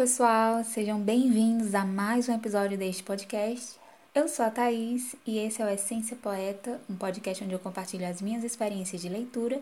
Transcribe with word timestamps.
Pessoal! 0.00 0.64
Sejam 0.64 0.98
bem-vindos 0.98 1.74
a 1.74 1.84
mais 1.84 2.26
um 2.26 2.34
episódio 2.34 2.78
deste 2.78 3.02
podcast. 3.02 3.78
Eu 4.14 4.28
sou 4.28 4.46
a 4.46 4.50
Thaís 4.50 5.14
e 5.26 5.36
esse 5.36 5.60
é 5.60 5.64
o 5.66 5.68
Essência 5.68 6.16
Poeta, 6.16 6.80
um 6.88 6.96
podcast 6.96 7.44
onde 7.44 7.52
eu 7.52 7.58
compartilho 7.58 8.08
as 8.08 8.22
minhas 8.22 8.42
experiências 8.42 9.02
de 9.02 9.10
leitura 9.10 9.60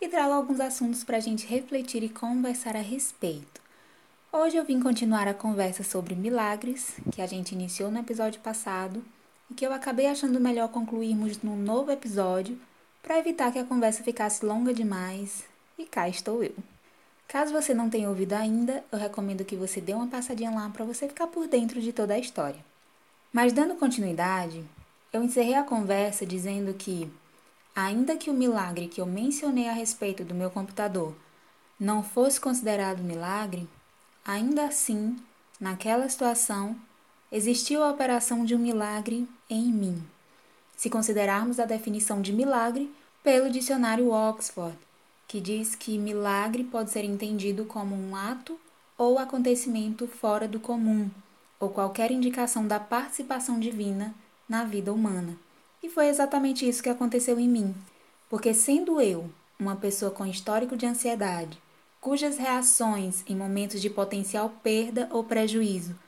e 0.00 0.06
trago 0.06 0.34
alguns 0.34 0.60
assuntos 0.60 1.02
para 1.02 1.16
a 1.16 1.20
gente 1.20 1.48
refletir 1.48 2.04
e 2.04 2.08
conversar 2.08 2.76
a 2.76 2.80
respeito. 2.80 3.60
Hoje 4.32 4.56
eu 4.56 4.64
vim 4.64 4.78
continuar 4.78 5.26
a 5.26 5.34
conversa 5.34 5.82
sobre 5.82 6.14
milagres, 6.14 6.94
que 7.10 7.20
a 7.20 7.26
gente 7.26 7.50
iniciou 7.50 7.90
no 7.90 7.98
episódio 7.98 8.40
passado 8.40 9.02
e 9.50 9.54
que 9.54 9.66
eu 9.66 9.72
acabei 9.72 10.06
achando 10.06 10.38
melhor 10.38 10.68
concluirmos 10.68 11.42
num 11.42 11.56
novo 11.56 11.90
episódio 11.90 12.56
para 13.02 13.18
evitar 13.18 13.50
que 13.50 13.58
a 13.58 13.64
conversa 13.64 14.04
ficasse 14.04 14.46
longa 14.46 14.72
demais. 14.72 15.42
E 15.76 15.84
cá 15.86 16.08
estou 16.08 16.44
eu. 16.44 16.54
Caso 17.32 17.50
você 17.50 17.72
não 17.72 17.88
tenha 17.88 18.10
ouvido 18.10 18.34
ainda, 18.34 18.84
eu 18.92 18.98
recomendo 18.98 19.42
que 19.42 19.56
você 19.56 19.80
dê 19.80 19.94
uma 19.94 20.06
passadinha 20.06 20.50
lá 20.50 20.68
para 20.68 20.84
você 20.84 21.08
ficar 21.08 21.26
por 21.28 21.48
dentro 21.48 21.80
de 21.80 21.90
toda 21.90 22.12
a 22.12 22.18
história. 22.18 22.62
Mas 23.32 23.54
dando 23.54 23.74
continuidade, 23.76 24.62
eu 25.10 25.22
encerrei 25.22 25.54
a 25.54 25.62
conversa 25.62 26.26
dizendo 26.26 26.74
que, 26.74 27.10
ainda 27.74 28.18
que 28.18 28.28
o 28.28 28.34
milagre 28.34 28.86
que 28.86 29.00
eu 29.00 29.06
mencionei 29.06 29.66
a 29.66 29.72
respeito 29.72 30.22
do 30.22 30.34
meu 30.34 30.50
computador 30.50 31.16
não 31.80 32.02
fosse 32.02 32.38
considerado 32.38 33.02
milagre, 33.02 33.66
ainda 34.22 34.66
assim, 34.66 35.16
naquela 35.58 36.06
situação, 36.10 36.76
existiu 37.32 37.82
a 37.82 37.90
operação 37.90 38.44
de 38.44 38.54
um 38.54 38.58
milagre 38.58 39.26
em 39.48 39.72
mim. 39.72 40.04
Se 40.76 40.90
considerarmos 40.90 41.58
a 41.58 41.64
definição 41.64 42.20
de 42.20 42.30
milagre 42.30 42.92
pelo 43.24 43.48
dicionário 43.48 44.10
Oxford, 44.10 44.76
que 45.32 45.40
diz 45.40 45.74
que 45.74 45.96
milagre 45.96 46.62
pode 46.62 46.90
ser 46.90 47.04
entendido 47.04 47.64
como 47.64 47.96
um 47.96 48.14
ato 48.14 48.60
ou 48.98 49.18
acontecimento 49.18 50.06
fora 50.06 50.46
do 50.46 50.60
comum, 50.60 51.10
ou 51.58 51.70
qualquer 51.70 52.10
indicação 52.10 52.66
da 52.66 52.78
participação 52.78 53.58
divina 53.58 54.14
na 54.46 54.62
vida 54.64 54.92
humana. 54.92 55.34
E 55.82 55.88
foi 55.88 56.08
exatamente 56.08 56.68
isso 56.68 56.82
que 56.82 56.90
aconteceu 56.90 57.40
em 57.40 57.48
mim, 57.48 57.74
porque 58.28 58.52
sendo 58.52 59.00
eu 59.00 59.30
uma 59.58 59.74
pessoa 59.74 60.10
com 60.10 60.26
histórico 60.26 60.76
de 60.76 60.84
ansiedade, 60.84 61.58
cujas 61.98 62.36
reações 62.36 63.24
em 63.26 63.34
momentos 63.34 63.80
de 63.80 63.88
potencial 63.88 64.52
perda 64.62 65.08
ou 65.10 65.24
prejuízo 65.24 65.98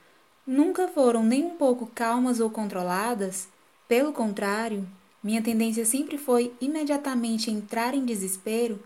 nunca 0.47 0.87
foram 0.87 1.23
nem 1.23 1.47
um 1.47 1.57
pouco 1.57 1.87
calmas 1.95 2.41
ou 2.41 2.51
controladas, 2.51 3.49
pelo 3.89 4.13
contrário, 4.13 4.87
minha 5.23 5.41
tendência 5.41 5.87
sempre 5.87 6.19
foi 6.19 6.53
imediatamente 6.61 7.51
entrar 7.51 7.95
em 7.95 8.05
desespero 8.05 8.79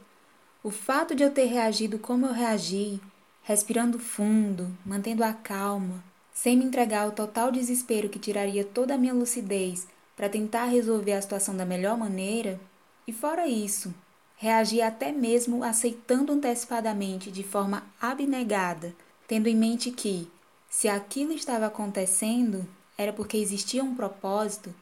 o 0.63 0.71
fato 0.71 1.15
de 1.15 1.23
eu 1.23 1.31
ter 1.31 1.45
reagido 1.45 1.99
como 1.99 2.27
eu 2.27 2.33
reagi, 2.33 3.01
respirando 3.43 3.99
fundo, 3.99 4.77
mantendo 4.85 5.23
a 5.23 5.33
calma, 5.33 6.03
sem 6.35 6.57
me 6.57 6.65
entregar 6.65 7.05
ao 7.05 7.13
total 7.13 7.53
desespero 7.53 8.09
que 8.09 8.19
tiraria 8.19 8.65
toda 8.65 8.95
a 8.95 8.99
minha 8.99 9.15
lucidez 9.15 9.87
para 10.17 10.29
tentar 10.29 10.65
resolver 10.65 11.13
a 11.13 11.23
situação 11.23 11.57
da 11.57 11.65
melhor 11.65 11.97
maneira, 11.97 12.61
e 13.07 13.13
fora 13.13 13.47
isso, 13.47 13.95
reagi 14.37 14.83
até 14.83 15.13
mesmo 15.13 15.63
aceitando 15.63 16.33
antecipadamente 16.33 17.31
de 17.31 17.45
forma 17.45 17.85
abnegada, 18.01 18.95
tendo 19.29 19.49
em 19.49 19.57
mente 19.57 19.93
que, 19.93 20.29
se 20.69 20.89
aquilo 20.89 21.33
estava 21.33 21.67
acontecendo, 21.67 22.67
era 22.97 23.13
porque 23.13 23.37
existia 23.37 23.83
um 23.83 23.95
propósito, 23.95 24.75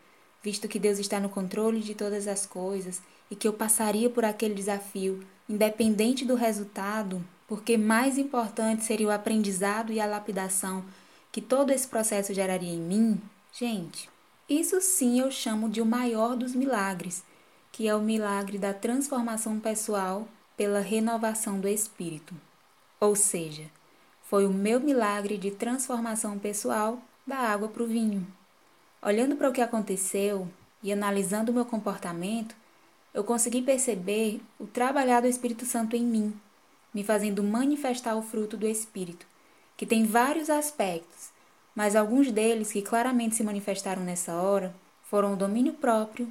visto 0.47 0.69
que 0.69 0.79
Deus 0.79 1.01
está 1.01 1.19
no 1.19 1.29
controle 1.29 1.81
de 1.81 1.93
todas 1.93 2.29
as 2.29 2.47
coisas 2.47 3.03
e 3.29 3.35
que 3.35 3.49
eu 3.49 3.53
passaria 3.53 4.09
por 4.09 4.25
aquele 4.25 4.55
desafio 4.55 5.27
independente 5.49 6.25
do 6.25 6.37
resultado, 6.37 7.21
porque 7.49 7.77
mais 7.77 8.17
importante 8.17 8.85
seria 8.85 9.09
o 9.09 9.11
aprendizado 9.11 9.93
e 9.93 9.99
a 9.99 10.07
lapidação 10.07 10.85
que 11.33 11.41
todo 11.41 11.73
esse 11.73 11.89
processo 11.89 12.33
geraria 12.33 12.73
em 12.73 12.79
mim, 12.79 13.21
gente, 13.53 14.09
isso 14.49 14.81
sim 14.81 15.19
eu 15.19 15.33
chamo 15.33 15.69
de 15.69 15.81
o 15.81 15.85
maior 15.85 16.37
dos 16.37 16.55
milagres, 16.55 17.25
que 17.73 17.89
é 17.89 17.95
o 17.97 18.01
milagre 18.01 18.57
da 18.57 18.73
transformação 18.73 19.59
pessoal 19.59 20.29
pela 20.57 20.79
renovação 20.79 21.59
do 21.59 21.67
espírito. 21.67 22.33
Ou 23.01 23.17
seja, 23.17 23.65
foi 24.23 24.47
o 24.47 24.53
meu 24.53 24.79
milagre 24.79 25.37
de 25.37 25.51
transformação 25.51 26.39
pessoal 26.39 27.03
da 27.27 27.37
água 27.37 27.67
para 27.67 27.83
o 27.83 27.87
vinho. 27.89 28.25
Olhando 29.07 29.37
para 29.37 29.49
o 29.49 29.53
que 29.53 29.61
aconteceu 29.61 30.49
e 30.83 30.93
analisando 30.93 31.53
o 31.53 31.55
meu 31.55 31.65
comportamento, 31.65 32.57
eu 33.15 33.23
consegui 33.23 33.63
perceber 33.63 34.41
o 34.59 34.67
trabalhar 34.67 35.21
do 35.21 35.29
Espírito 35.29 35.65
Santo 35.65 35.95
em 35.95 36.03
mim, 36.05 36.35
me 36.93 37.05
fazendo 37.05 37.41
manifestar 37.41 38.17
o 38.17 38.23
fruto 38.23 38.57
do 38.57 38.67
Espírito, 38.67 39.25
que 39.77 39.87
tem 39.87 40.05
vários 40.05 40.51
aspectos, 40.51 41.29
mas 41.73 41.95
alguns 41.95 42.33
deles 42.33 42.73
que 42.73 42.83
claramente 42.83 43.37
se 43.37 43.45
manifestaram 43.45 44.03
nessa 44.03 44.35
hora 44.35 44.75
foram 45.05 45.35
o 45.35 45.37
domínio 45.37 45.75
próprio 45.75 46.27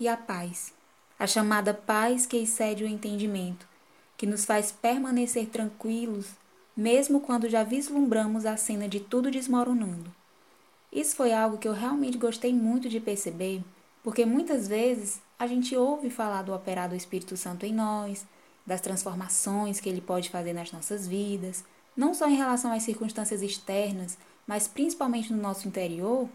e 0.00 0.08
a 0.08 0.16
paz. 0.16 0.74
A 1.16 1.28
chamada 1.28 1.72
paz 1.72 2.26
que 2.26 2.38
excede 2.38 2.82
o 2.82 2.88
entendimento, 2.88 3.68
que 4.16 4.26
nos 4.26 4.44
faz 4.44 4.72
permanecer 4.72 5.46
tranquilos, 5.46 6.26
mesmo 6.76 7.20
quando 7.20 7.48
já 7.48 7.62
vislumbramos 7.62 8.44
a 8.44 8.56
cena 8.56 8.88
de 8.88 8.98
tudo 8.98 9.30
desmoronando. 9.30 10.12
Isso 10.96 11.14
foi 11.14 11.30
algo 11.30 11.58
que 11.58 11.68
eu 11.68 11.74
realmente 11.74 12.16
gostei 12.16 12.54
muito 12.54 12.88
de 12.88 12.98
perceber, 12.98 13.62
porque 14.02 14.24
muitas 14.24 14.66
vezes 14.66 15.20
a 15.38 15.46
gente 15.46 15.76
ouve 15.76 16.08
falar 16.08 16.40
do 16.40 16.54
operar 16.54 16.88
do 16.88 16.96
Espírito 16.96 17.36
Santo 17.36 17.66
em 17.66 17.74
nós, 17.74 18.26
das 18.64 18.80
transformações 18.80 19.78
que 19.78 19.90
ele 19.90 20.00
pode 20.00 20.30
fazer 20.30 20.54
nas 20.54 20.72
nossas 20.72 21.06
vidas, 21.06 21.62
não 21.94 22.14
só 22.14 22.26
em 22.26 22.34
relação 22.34 22.72
às 22.72 22.82
circunstâncias 22.82 23.42
externas, 23.42 24.16
mas 24.46 24.66
principalmente 24.66 25.30
no 25.30 25.42
nosso 25.42 25.68
interior, 25.68 26.30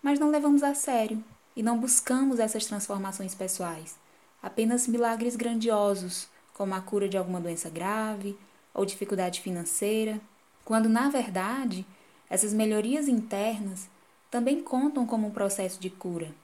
mas 0.00 0.20
não 0.20 0.30
levamos 0.30 0.62
a 0.62 0.76
sério 0.76 1.22
e 1.56 1.60
não 1.60 1.76
buscamos 1.76 2.38
essas 2.38 2.66
transformações 2.66 3.34
pessoais, 3.34 3.96
apenas 4.40 4.86
milagres 4.86 5.34
grandiosos, 5.34 6.28
como 6.52 6.72
a 6.72 6.80
cura 6.80 7.08
de 7.08 7.16
alguma 7.16 7.40
doença 7.40 7.68
grave 7.68 8.38
ou 8.72 8.86
dificuldade 8.86 9.40
financeira, 9.40 10.20
quando 10.64 10.88
na 10.88 11.08
verdade 11.08 11.84
essas 12.30 12.52
melhorias 12.52 13.08
internas 13.08 13.92
também 14.34 14.60
contam 14.60 15.06
como 15.06 15.28
um 15.28 15.30
processo 15.30 15.80
de 15.80 15.88
cura, 15.88 16.34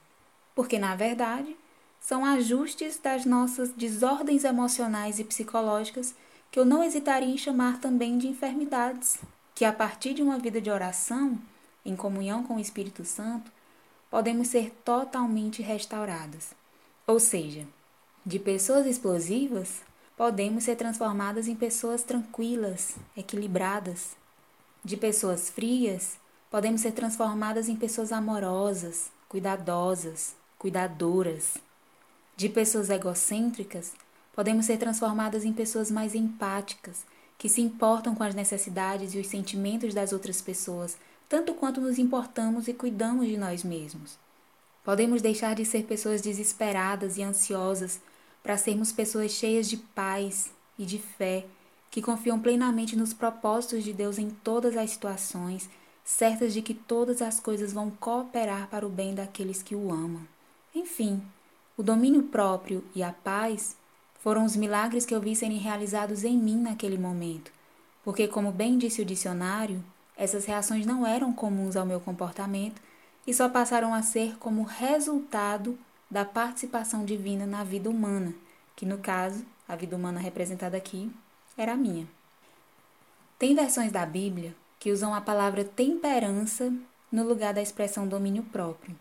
porque 0.55 0.79
na 0.79 0.95
verdade 0.95 1.57
são 1.99 2.25
ajustes 2.25 3.01
das 3.01 3.25
nossas 3.25 3.73
desordens 3.73 4.45
emocionais 4.45 5.19
e 5.19 5.25
psicológicas 5.25 6.15
que 6.53 6.61
eu 6.61 6.65
não 6.65 6.85
hesitaria 6.85 7.29
em 7.29 7.37
chamar 7.37 7.81
também 7.81 8.17
de 8.17 8.29
enfermidades, 8.29 9.19
que 9.57 9.65
a 9.65 9.73
partir 9.73 10.15
de 10.15 10.23
uma 10.23 10.39
vida 10.39 10.61
de 10.61 10.71
oração, 10.71 11.37
em 11.85 11.97
comunhão 11.97 12.45
com 12.45 12.55
o 12.55 12.61
Espírito 12.61 13.05
Santo, 13.05 13.51
podemos 14.09 14.47
ser 14.47 14.71
totalmente 14.85 15.61
restauradas. 15.61 16.55
Ou 17.09 17.19
seja, 17.19 17.67
de 18.25 18.39
pessoas 18.39 18.87
explosivas, 18.87 19.83
podemos 20.17 20.63
ser 20.63 20.77
transformadas 20.77 21.49
em 21.49 21.57
pessoas 21.57 22.05
tranquilas, 22.05 22.95
equilibradas. 23.17 24.15
De 24.85 24.97
pessoas 24.97 25.51
frias, 25.51 26.20
podemos 26.51 26.81
ser 26.81 26.93
transformadas 26.93 27.69
em 27.69 27.77
pessoas 27.77 28.11
amorosas, 28.11 29.11
cuidadosas, 29.29 30.35
cuidadoras. 30.59 31.57
De 32.37 32.49
pessoas 32.49 32.91
egocêntricas, 32.91 33.93
podemos 34.35 34.67
ser 34.67 34.77
transformadas 34.77 35.45
em 35.45 35.53
pessoas 35.53 35.91
mais 35.91 36.15
empáticas, 36.15 37.05
que 37.39 37.49
se 37.49 37.61
importam 37.61 38.15
com 38.15 38.25
as 38.25 38.35
necessidades 38.35 39.15
e 39.15 39.19
os 39.19 39.29
sentimentos 39.29 39.95
das 39.95 40.13
outras 40.13 40.43
pessoas, 40.43 40.97
tanto 41.29 41.55
quanto 41.55 41.81
nos 41.81 41.99
importamos 41.99 42.67
e 42.67 42.75
cuidamos 42.75 43.29
de 43.29 43.39
nós 43.39 43.63
mesmos. 43.63 44.19
Podemos 44.85 45.23
deixar 45.23 45.55
de 45.55 45.65
ser 45.65 45.85
pessoas 45.85 46.21
desesperadas 46.21 47.17
e 47.17 47.23
ansiosas 47.23 48.01
para 48.43 48.57
sermos 48.57 48.91
pessoas 48.91 49.31
cheias 49.31 49.69
de 49.69 49.77
paz 49.77 50.51
e 50.79 50.85
de 50.85 50.99
fé, 50.99 51.47
que 51.91 52.03
confiam 52.03 52.41
plenamente 52.41 52.97
nos 52.97 53.13
propósitos 53.13 53.85
de 53.85 53.93
Deus 53.93 54.19
em 54.19 54.31
todas 54.31 54.77
as 54.77 54.91
situações, 54.91 55.69
certas 56.05 56.53
de 56.53 56.63
que 56.63 56.75
todas 56.75 57.23
as 57.23 57.41
coisas 57.41 57.73
vão 57.73 57.91
cooperar 57.91 58.69
para 58.69 58.87
o 58.87 58.91
bem 58.91 59.15
daqueles 59.15 59.63
que 59.63 59.75
o 59.75 59.91
amam. 59.91 60.27
Enfim, 60.75 61.23
o 61.77 61.83
domínio 61.83 62.25
próprio 62.25 62.85
e 62.95 63.03
a 63.03 63.13
paz 63.13 63.77
foram 64.21 64.45
os 64.45 64.55
milagres 64.55 65.07
que 65.07 65.15
eu 65.15 65.21
vi 65.21 65.35
serem 65.35 65.59
realizados 65.59 66.25
em 66.25 66.37
mim 66.37 66.61
naquele 66.61 66.99
momento, 66.99 67.51
porque, 68.05 68.29
como 68.29 68.53
bem 68.53 68.77
disse 68.77 69.01
o 69.01 69.05
dicionário, 69.05 69.83
essas 70.17 70.45
reações 70.45 70.85
não 70.85 71.07
eram 71.07 71.33
comuns 71.33 71.77
ao 71.77 71.87
meu 71.87 72.01
comportamento 72.01 72.81
e 73.27 73.33
só 73.33 73.49
passaram 73.49 73.95
a 73.95 74.03
ser 74.03 74.37
como 74.37 74.63
resultado 74.63 75.79
da 76.11 76.25
participação 76.25 77.05
divina 77.05 77.47
na 77.47 77.65
vida 77.65 77.89
humana, 77.89 78.35
que 78.77 78.85
no 78.85 78.99
caso, 78.99 79.45
a 79.67 79.77
vida 79.77 79.97
humana 79.97 80.21
representada 80.21 80.77
aqui, 80.77 81.11
era 81.57 81.73
a 81.73 81.77
minha. 81.77 82.07
Tem 83.39 83.55
versões 83.55 83.91
da 83.91 84.05
Bíblia 84.05 84.55
que 84.81 84.91
usam 84.91 85.15
a 85.15 85.21
palavra 85.21 85.63
temperança 85.63 86.73
no 87.13 87.23
lugar 87.23 87.53
da 87.53 87.61
expressão 87.61 88.09
domínio 88.09 88.43
próprio. 88.45 88.97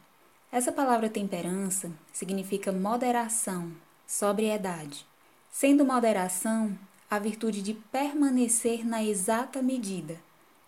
Essa 0.52 0.74
palavra 0.74 1.10
temperança 1.10 1.90
significa 2.12 2.70
moderação, 2.70 3.72
sobriedade, 4.06 5.08
sendo 5.50 5.86
moderação 5.86 6.78
a 7.10 7.18
virtude 7.18 7.62
de 7.62 7.74
permanecer 7.74 8.86
na 8.86 9.02
exata 9.02 9.62
medida, 9.62 10.20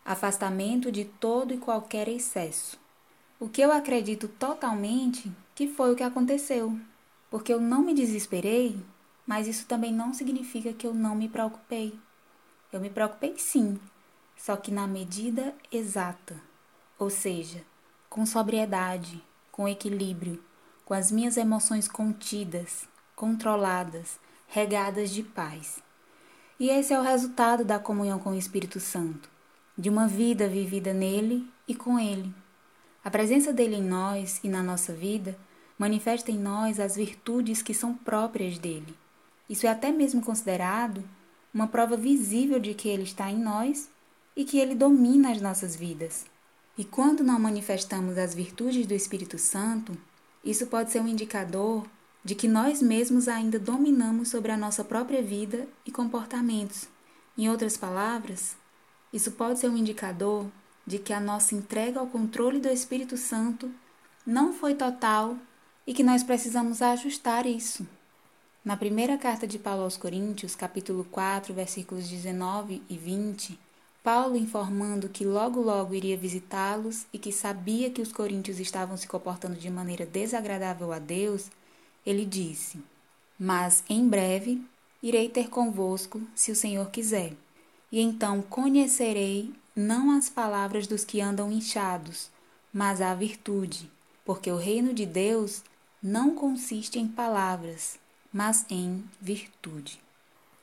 afastamento 0.05 0.89
de 0.89 1.03
todo 1.03 1.53
e 1.53 1.57
qualquer 1.57 2.07
excesso. 2.07 2.79
O 3.37 3.49
que 3.49 3.61
eu 3.61 3.71
acredito 3.71 4.29
totalmente 4.29 5.29
que 5.53 5.67
foi 5.67 5.91
o 5.91 5.95
que 5.95 6.03
aconteceu, 6.03 6.79
porque 7.29 7.53
eu 7.53 7.59
não 7.59 7.81
me 7.81 7.93
desesperei, 7.93 8.79
mas 9.27 9.45
isso 9.45 9.65
também 9.65 9.91
não 9.91 10.13
significa 10.13 10.71
que 10.71 10.87
eu 10.87 10.93
não 10.93 11.15
me 11.15 11.27
preocupei. 11.27 11.99
Eu 12.71 12.79
me 12.79 12.89
preocupei 12.89 13.35
sim, 13.37 13.77
só 14.41 14.57
que 14.57 14.71
na 14.71 14.87
medida 14.87 15.53
exata, 15.71 16.35
ou 16.97 17.11
seja, 17.11 17.61
com 18.09 18.25
sobriedade, 18.25 19.23
com 19.51 19.67
equilíbrio, 19.67 20.43
com 20.83 20.95
as 20.95 21.11
minhas 21.11 21.37
emoções 21.37 21.87
contidas, 21.87 22.89
controladas, 23.15 24.19
regadas 24.47 25.11
de 25.11 25.21
paz. 25.21 25.77
E 26.59 26.69
esse 26.69 26.91
é 26.91 26.99
o 26.99 27.03
resultado 27.03 27.63
da 27.63 27.77
comunhão 27.77 28.17
com 28.17 28.31
o 28.31 28.37
Espírito 28.37 28.79
Santo, 28.79 29.29
de 29.77 29.91
uma 29.91 30.07
vida 30.07 30.47
vivida 30.47 30.91
nele 30.91 31.47
e 31.67 31.75
com 31.75 31.99
ele. 31.99 32.33
A 33.03 33.11
presença 33.11 33.53
dele 33.53 33.75
em 33.75 33.83
nós 33.83 34.39
e 34.43 34.49
na 34.49 34.63
nossa 34.63 34.91
vida 34.91 35.37
manifesta 35.77 36.31
em 36.31 36.39
nós 36.39 36.79
as 36.79 36.95
virtudes 36.95 37.61
que 37.61 37.75
são 37.75 37.93
próprias 37.93 38.57
dele. 38.57 38.97
Isso 39.47 39.67
é 39.67 39.69
até 39.69 39.91
mesmo 39.91 40.19
considerado 40.19 41.03
uma 41.53 41.67
prova 41.67 41.95
visível 41.95 42.59
de 42.59 42.73
que 42.73 42.89
ele 42.89 43.03
está 43.03 43.29
em 43.29 43.37
nós 43.37 43.87
e 44.35 44.45
que 44.45 44.59
ele 44.59 44.75
domina 44.75 45.31
as 45.31 45.41
nossas 45.41 45.75
vidas. 45.75 46.25
E 46.77 46.85
quando 46.85 47.23
não 47.23 47.39
manifestamos 47.39 48.17
as 48.17 48.33
virtudes 48.33 48.85
do 48.85 48.93
Espírito 48.93 49.37
Santo, 49.37 49.97
isso 50.43 50.67
pode 50.67 50.91
ser 50.91 51.01
um 51.01 51.07
indicador 51.07 51.85
de 52.23 52.35
que 52.35 52.47
nós 52.47 52.81
mesmos 52.81 53.27
ainda 53.27 53.59
dominamos 53.59 54.29
sobre 54.29 54.51
a 54.51 54.57
nossa 54.57 54.83
própria 54.83 55.21
vida 55.21 55.67
e 55.85 55.91
comportamentos. 55.91 56.87
Em 57.37 57.49
outras 57.49 57.77
palavras, 57.77 58.55
isso 59.11 59.31
pode 59.31 59.59
ser 59.59 59.69
um 59.69 59.77
indicador 59.77 60.45
de 60.85 60.99
que 60.99 61.13
a 61.13 61.19
nossa 61.19 61.55
entrega 61.55 61.99
ao 61.99 62.07
controle 62.07 62.59
do 62.59 62.69
Espírito 62.69 63.17
Santo 63.17 63.71
não 64.25 64.53
foi 64.53 64.75
total 64.75 65.37
e 65.85 65.93
que 65.93 66.03
nós 66.03 66.23
precisamos 66.23 66.81
ajustar 66.81 67.45
isso. 67.45 67.85
Na 68.63 68.77
primeira 68.77 69.17
carta 69.17 69.47
de 69.47 69.57
Paulo 69.57 69.83
aos 69.83 69.97
Coríntios, 69.97 70.55
capítulo 70.55 71.03
4, 71.05 71.53
versículos 71.53 72.07
19 72.07 72.81
e 72.87 72.97
20, 72.97 73.59
Paulo 74.03 74.35
informando 74.35 75.09
que 75.09 75.23
logo 75.23 75.61
logo 75.61 75.93
iria 75.93 76.17
visitá-los 76.17 77.05
e 77.13 77.19
que 77.19 77.31
sabia 77.31 77.91
que 77.91 78.01
os 78.01 78.11
coríntios 78.11 78.59
estavam 78.59 78.97
se 78.97 79.07
comportando 79.07 79.55
de 79.55 79.69
maneira 79.69 80.07
desagradável 80.07 80.91
a 80.91 80.97
Deus, 80.97 81.51
ele 82.03 82.25
disse: 82.25 82.79
Mas 83.37 83.83
em 83.87 84.07
breve 84.07 84.59
irei 85.03 85.29
ter 85.29 85.49
convosco, 85.49 86.19
se 86.33 86.51
o 86.51 86.55
Senhor 86.55 86.89
quiser, 86.89 87.33
e 87.91 88.01
então 88.01 88.41
conhecerei 88.41 89.53
não 89.75 90.11
as 90.11 90.29
palavras 90.29 90.87
dos 90.87 91.05
que 91.05 91.21
andam 91.21 91.51
inchados, 91.51 92.31
mas 92.73 93.01
a 93.01 93.13
virtude, 93.13 93.89
porque 94.25 94.51
o 94.51 94.57
reino 94.57 94.95
de 94.95 95.05
Deus 95.05 95.63
não 96.01 96.33
consiste 96.33 96.97
em 96.97 97.07
palavras, 97.07 97.99
mas 98.33 98.65
em 98.67 99.03
virtude. 99.19 100.01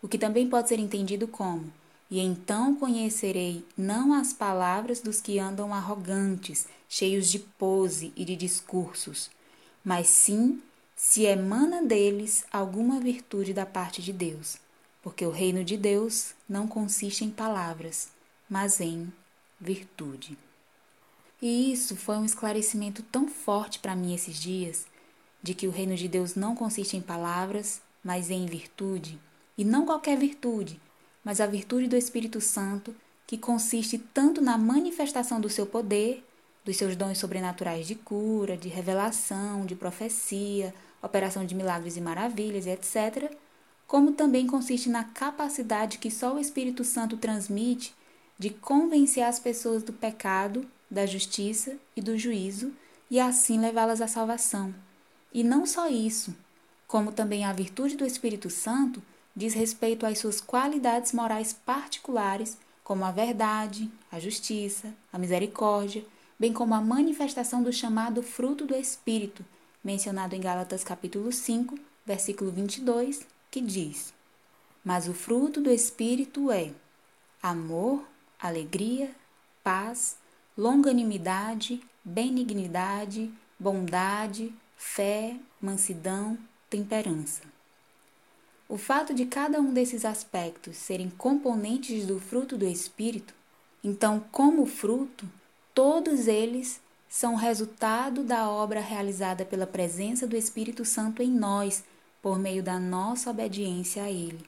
O 0.03 0.09
que 0.09 0.19
também 0.19 0.49
pode 0.49 0.69
ser 0.69 0.81
entendido 0.81 1.29
como: 1.29 1.73
E 2.11 2.21
então 2.21 2.75
conhecerei 2.75 3.65
não 3.77 4.15
as 4.15 4.33
palavras 4.33 5.01
dos 5.01 5.21
que 5.21 5.39
andam 5.39 5.75
arrogantes, 5.75 6.67
cheios 6.89 7.31
de 7.31 7.39
pose 7.39 8.13
e 8.17 8.25
de 8.25 8.35
discursos, 8.35 9.31
mas 9.85 10.07
sim 10.07 10.63
se 10.97 11.25
emana 11.25 11.83
deles 11.83 12.45
alguma 12.51 12.99
virtude 12.99 13.53
da 13.53 13.67
parte 13.67 14.03
de 14.03 14.13
Deus, 14.13 14.57
porque 15.03 15.25
o 15.25 15.31
reino 15.31 15.63
de 15.63 15.77
Deus 15.77 16.33
não 16.49 16.67
consiste 16.67 17.25
em 17.25 17.31
palavras, 17.31 18.09
mas 18.49 18.81
em 18.81 19.13
virtude. 19.61 20.37
E 21.41 21.73
isso 21.73 21.95
foi 21.95 22.17
um 22.17 22.25
esclarecimento 22.25 23.03
tão 23.03 23.29
forte 23.29 23.79
para 23.79 23.95
mim 23.95 24.15
esses 24.15 24.41
dias, 24.41 24.87
de 25.43 25.55
que 25.55 25.69
o 25.69 25.71
reino 25.71 25.95
de 25.95 26.09
Deus 26.09 26.35
não 26.35 26.57
consiste 26.57 26.97
em 26.97 27.03
palavras, 27.03 27.81
mas 28.03 28.31
em 28.31 28.47
virtude, 28.47 29.21
e 29.57 29.65
não 29.65 29.87
qualquer 29.87 30.19
virtude, 30.19 30.81
mas 31.29 31.43
a 31.43 31.47
virtude 31.47 31.87
do 31.89 31.95
Espírito 31.95 32.41
Santo, 32.41 32.97
que 33.27 33.37
consiste 33.37 33.99
tanto 33.99 34.41
na 34.41 34.57
manifestação 34.57 35.39
do 35.39 35.51
seu 35.51 35.67
poder, 35.67 36.25
dos 36.65 36.79
seus 36.79 36.97
dons 36.97 37.19
sobrenaturais 37.19 37.87
de 37.87 37.95
cura, 37.95 38.57
de 38.57 38.71
revelação, 38.71 39.67
de 39.67 39.75
profecia, 39.75 40.75
operação 41.03 41.45
de 41.45 41.55
milagres 41.55 41.99
e 41.99 42.01
maravilhas, 42.01 42.67
etc., 42.67 43.31
como 43.87 44.13
também 44.13 44.47
consiste 44.47 44.89
na 44.89 45.05
capacidade 45.05 45.99
que 45.99 46.11
só 46.11 46.35
o 46.35 46.39
Espírito 46.39 46.83
Santo 46.83 47.19
transmite 47.19 47.95
de 48.39 48.49
convencer 48.49 49.23
as 49.23 49.39
pessoas 49.39 49.83
do 49.83 49.93
pecado, 49.93 50.67
da 50.91 51.05
justiça 51.05 51.77
e 51.95 52.01
do 52.01 52.17
juízo 52.17 52.73
e 53.11 53.21
assim 53.21 53.61
levá-las 53.61 54.01
à 54.01 54.09
salvação. 54.09 54.75
E 55.31 55.45
não 55.45 55.67
só 55.67 55.91
isso, 55.91 56.35
como 56.87 57.13
também 57.13 57.45
a 57.45 57.53
virtude 57.53 57.99
do 57.99 58.07
Espírito 58.07 58.49
Santo 58.49 59.03
diz 59.39 59.55
respeito 59.55 60.05
às 60.05 60.19
suas 60.19 60.41
qualidades 60.41 61.13
morais 61.13 61.53
particulares, 61.53 62.59
como 62.83 63.05
a 63.05 63.13
verdade, 63.13 63.89
a 64.11 64.19
justiça, 64.19 64.93
a 65.13 65.19
misericórdia, 65.19 66.05
bem 66.37 66.53
como 66.53 66.75
a 66.75 66.81
manifestação 66.81 67.63
do 67.63 67.73
chamado 67.73 68.21
fruto 68.21 68.67
do 68.67 68.75
Espírito, 68.75 69.45
mencionado 69.83 70.35
em 70.35 70.41
Gálatas 70.41 70.83
capítulo 70.83 71.31
5, 71.31 71.79
versículo 72.05 72.51
22, 72.51 73.25
que 73.49 73.61
diz: 73.61 74.13
Mas 74.85 75.07
o 75.07 75.15
fruto 75.15 75.61
do 75.61 75.71
Espírito 75.71 76.51
é 76.51 76.73
amor, 77.41 78.03
alegria, 78.41 79.15
paz, 79.63 80.17
longanimidade, 80.57 81.81
benignidade, 82.05 83.33
bondade, 83.57 84.53
fé, 84.77 85.37
mansidão, 85.61 86.37
temperança. 86.69 87.58
O 88.69 88.77
fato 88.77 89.15
de 89.15 89.25
cada 89.25 89.61
um 89.61 89.73
desses 89.73 90.05
aspectos 90.05 90.77
serem 90.77 91.09
componentes 91.09 92.07
do 92.07 92.21
fruto 92.21 92.57
do 92.57 92.67
Espírito, 92.67 93.33
então, 93.83 94.23
como 94.31 94.67
fruto, 94.67 95.27
todos 95.73 96.29
eles 96.29 96.81
são 97.09 97.35
resultado 97.35 98.23
da 98.23 98.49
obra 98.49 98.81
realizada 98.81 99.45
pela 99.45 99.67
presença 99.67 100.27
do 100.27 100.37
Espírito 100.37 100.85
Santo 100.85 101.23
em 101.23 101.31
nós, 101.31 101.83
por 102.21 102.39
meio 102.39 102.63
da 102.63 102.79
nossa 102.79 103.31
obediência 103.31 104.03
a 104.03 104.11
Ele. 104.11 104.45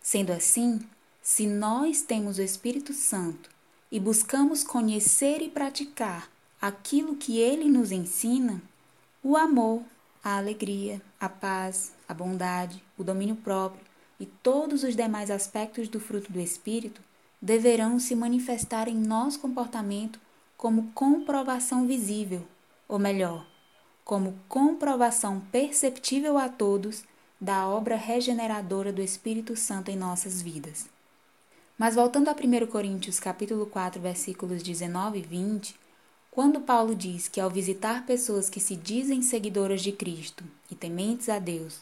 Sendo 0.00 0.32
assim, 0.32 0.80
se 1.20 1.46
nós 1.46 2.00
temos 2.00 2.38
o 2.38 2.42
Espírito 2.42 2.94
Santo 2.94 3.50
e 3.92 4.00
buscamos 4.00 4.64
conhecer 4.64 5.42
e 5.42 5.50
praticar 5.50 6.30
aquilo 6.60 7.16
que 7.16 7.38
ele 7.38 7.68
nos 7.68 7.92
ensina, 7.92 8.62
o 9.22 9.36
amor, 9.36 9.82
a 10.28 10.36
alegria, 10.36 11.00
a 11.18 11.26
paz, 11.26 11.94
a 12.06 12.12
bondade, 12.12 12.84
o 12.98 13.02
domínio 13.02 13.34
próprio 13.34 13.80
e 14.20 14.26
todos 14.26 14.82
os 14.82 14.94
demais 14.94 15.30
aspectos 15.30 15.88
do 15.88 15.98
fruto 15.98 16.30
do 16.30 16.38
Espírito 16.38 17.00
deverão 17.40 17.98
se 17.98 18.14
manifestar 18.14 18.88
em 18.88 18.94
nosso 18.94 19.40
comportamento 19.40 20.20
como 20.54 20.92
comprovação 20.92 21.86
visível, 21.86 22.46
ou 22.86 22.98
melhor, 22.98 23.46
como 24.04 24.38
comprovação 24.50 25.40
perceptível 25.50 26.36
a 26.36 26.50
todos 26.50 27.04
da 27.40 27.66
obra 27.66 27.96
regeneradora 27.96 28.92
do 28.92 29.00
Espírito 29.00 29.56
Santo 29.56 29.90
em 29.90 29.96
nossas 29.96 30.42
vidas. 30.42 30.90
Mas 31.78 31.94
voltando 31.94 32.28
a 32.28 32.32
1 32.32 32.66
Coríntios 32.66 33.18
capítulo 33.18 33.64
4, 33.64 33.98
versículos 33.98 34.62
19 34.62 35.20
e 35.20 35.22
20, 35.22 35.87
quando 36.38 36.60
Paulo 36.60 36.94
diz 36.94 37.26
que 37.26 37.40
ao 37.40 37.50
visitar 37.50 38.06
pessoas 38.06 38.48
que 38.48 38.60
se 38.60 38.76
dizem 38.76 39.22
seguidoras 39.22 39.82
de 39.82 39.90
Cristo 39.90 40.44
e 40.70 40.74
tementes 40.76 41.28
a 41.28 41.40
Deus, 41.40 41.80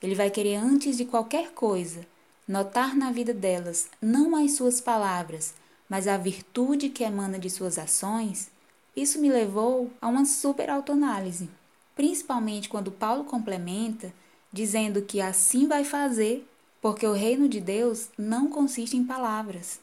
ele 0.00 0.14
vai 0.14 0.30
querer 0.30 0.54
antes 0.54 0.96
de 0.96 1.04
qualquer 1.04 1.50
coisa 1.50 2.06
notar 2.46 2.94
na 2.94 3.10
vida 3.10 3.34
delas 3.34 3.88
não 4.00 4.36
as 4.36 4.52
suas 4.52 4.80
palavras, 4.80 5.54
mas 5.88 6.06
a 6.06 6.16
virtude 6.16 6.88
que 6.88 7.02
emana 7.02 7.36
de 7.36 7.50
suas 7.50 7.80
ações, 7.80 8.48
isso 8.94 9.20
me 9.20 9.28
levou 9.28 9.90
a 10.00 10.06
uma 10.06 10.24
super 10.24 10.70
autoanálise, 10.70 11.50
principalmente 11.96 12.68
quando 12.68 12.92
Paulo 12.92 13.24
complementa 13.24 14.14
dizendo 14.52 15.02
que 15.02 15.20
assim 15.20 15.66
vai 15.66 15.82
fazer, 15.82 16.48
porque 16.80 17.04
o 17.04 17.12
reino 17.12 17.48
de 17.48 17.60
Deus 17.60 18.08
não 18.16 18.48
consiste 18.50 18.96
em 18.96 19.02
palavras. 19.02 19.80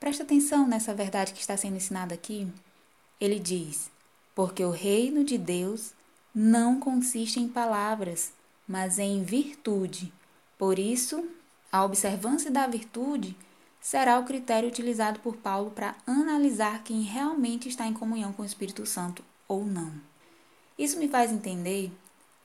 Presta 0.00 0.22
atenção 0.22 0.66
nessa 0.66 0.94
verdade 0.94 1.34
que 1.34 1.40
está 1.42 1.58
sendo 1.58 1.76
ensinada 1.76 2.14
aqui. 2.14 2.48
Ele 3.20 3.38
diz: 3.38 3.90
porque 4.34 4.64
o 4.64 4.70
reino 4.70 5.22
de 5.22 5.36
Deus 5.36 5.92
não 6.34 6.80
consiste 6.80 7.38
em 7.38 7.46
palavras, 7.46 8.32
mas 8.66 8.98
em 8.98 9.22
virtude. 9.22 10.12
Por 10.56 10.78
isso, 10.78 11.28
a 11.70 11.84
observância 11.84 12.50
da 12.50 12.66
virtude 12.66 13.36
será 13.80 14.18
o 14.18 14.24
critério 14.24 14.68
utilizado 14.68 15.20
por 15.20 15.36
Paulo 15.36 15.70
para 15.72 15.94
analisar 16.06 16.82
quem 16.82 17.02
realmente 17.02 17.68
está 17.68 17.86
em 17.86 17.92
comunhão 17.92 18.32
com 18.32 18.42
o 18.42 18.46
Espírito 18.46 18.86
Santo 18.86 19.22
ou 19.46 19.64
não. 19.64 19.92
Isso 20.78 20.98
me 20.98 21.08
faz 21.08 21.30
entender 21.30 21.92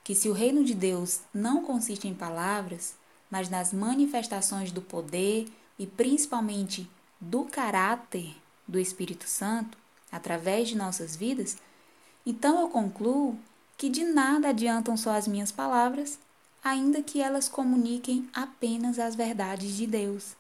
que 0.04 0.14
se 0.14 0.28
o 0.28 0.34
reino 0.34 0.64
de 0.64 0.74
Deus 0.74 1.22
não 1.34 1.64
consiste 1.64 2.08
em 2.08 2.14
palavras, 2.14 2.96
mas 3.30 3.50
nas 3.50 3.72
manifestações 3.72 4.72
do 4.72 4.82
poder 4.82 5.48
e 5.80 5.88
principalmente 5.88 6.90
do 7.20 7.46
caráter, 7.46 8.36
do 8.68 8.80
Espírito 8.80 9.28
Santo 9.28 9.78
através 10.12 10.70
de 10.70 10.78
nossas 10.78 11.16
vidas, 11.16 11.58
então 12.26 12.62
eu 12.62 12.70
concluo 12.70 13.38
que 13.78 13.90
de 13.90 14.04
nada 14.04 14.50
adiantam 14.50 14.96
só 14.96 15.12
as 15.12 15.28
minhas 15.28 15.52
palavras, 15.52 16.18
ainda 16.64 17.02
que 17.02 17.22
elas 17.22 17.48
comuniquem 17.48 18.28
apenas 18.34 18.98
as 18.98 19.16
verdades 19.16 19.76
de 19.76 19.86
Deus. 19.86 20.36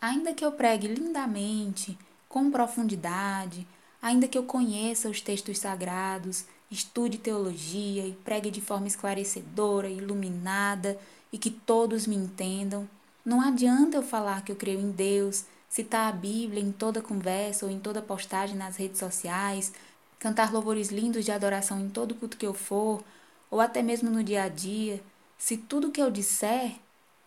Ainda 0.00 0.34
que 0.34 0.44
eu 0.44 0.52
pregue 0.52 0.88
lindamente, 0.88 1.96
com 2.28 2.50
profundidade, 2.50 3.66
ainda 4.00 4.26
que 4.26 4.36
eu 4.36 4.42
conheça 4.42 5.08
os 5.08 5.20
textos 5.20 5.58
sagrados, 5.58 6.44
estude 6.70 7.18
teologia 7.18 8.06
e 8.06 8.12
pregue 8.24 8.50
de 8.50 8.60
forma 8.60 8.88
esclarecedora, 8.88 9.88
iluminada 9.88 10.98
e 11.32 11.38
que 11.38 11.50
todos 11.50 12.06
me 12.06 12.16
entendam, 12.16 12.88
não 13.24 13.40
adianta 13.40 13.96
eu 13.96 14.02
falar 14.02 14.42
que 14.42 14.50
eu 14.50 14.56
creio 14.56 14.80
em 14.80 14.90
Deus, 14.90 15.44
citar 15.72 16.06
a 16.06 16.12
Bíblia 16.14 16.62
em 16.62 16.70
toda 16.70 17.00
conversa 17.00 17.64
ou 17.64 17.72
em 17.72 17.80
toda 17.80 18.02
postagem 18.02 18.54
nas 18.54 18.76
redes 18.76 18.98
sociais, 18.98 19.72
cantar 20.18 20.52
louvores 20.52 20.90
lindos 20.90 21.24
de 21.24 21.32
adoração 21.32 21.80
em 21.80 21.88
todo 21.88 22.14
culto 22.14 22.36
que 22.36 22.46
eu 22.46 22.52
for, 22.52 23.02
ou 23.50 23.58
até 23.58 23.80
mesmo 23.80 24.10
no 24.10 24.22
dia 24.22 24.42
a 24.42 24.48
dia, 24.50 25.02
se 25.38 25.56
tudo 25.56 25.90
que 25.90 26.02
eu 26.02 26.10
disser 26.10 26.74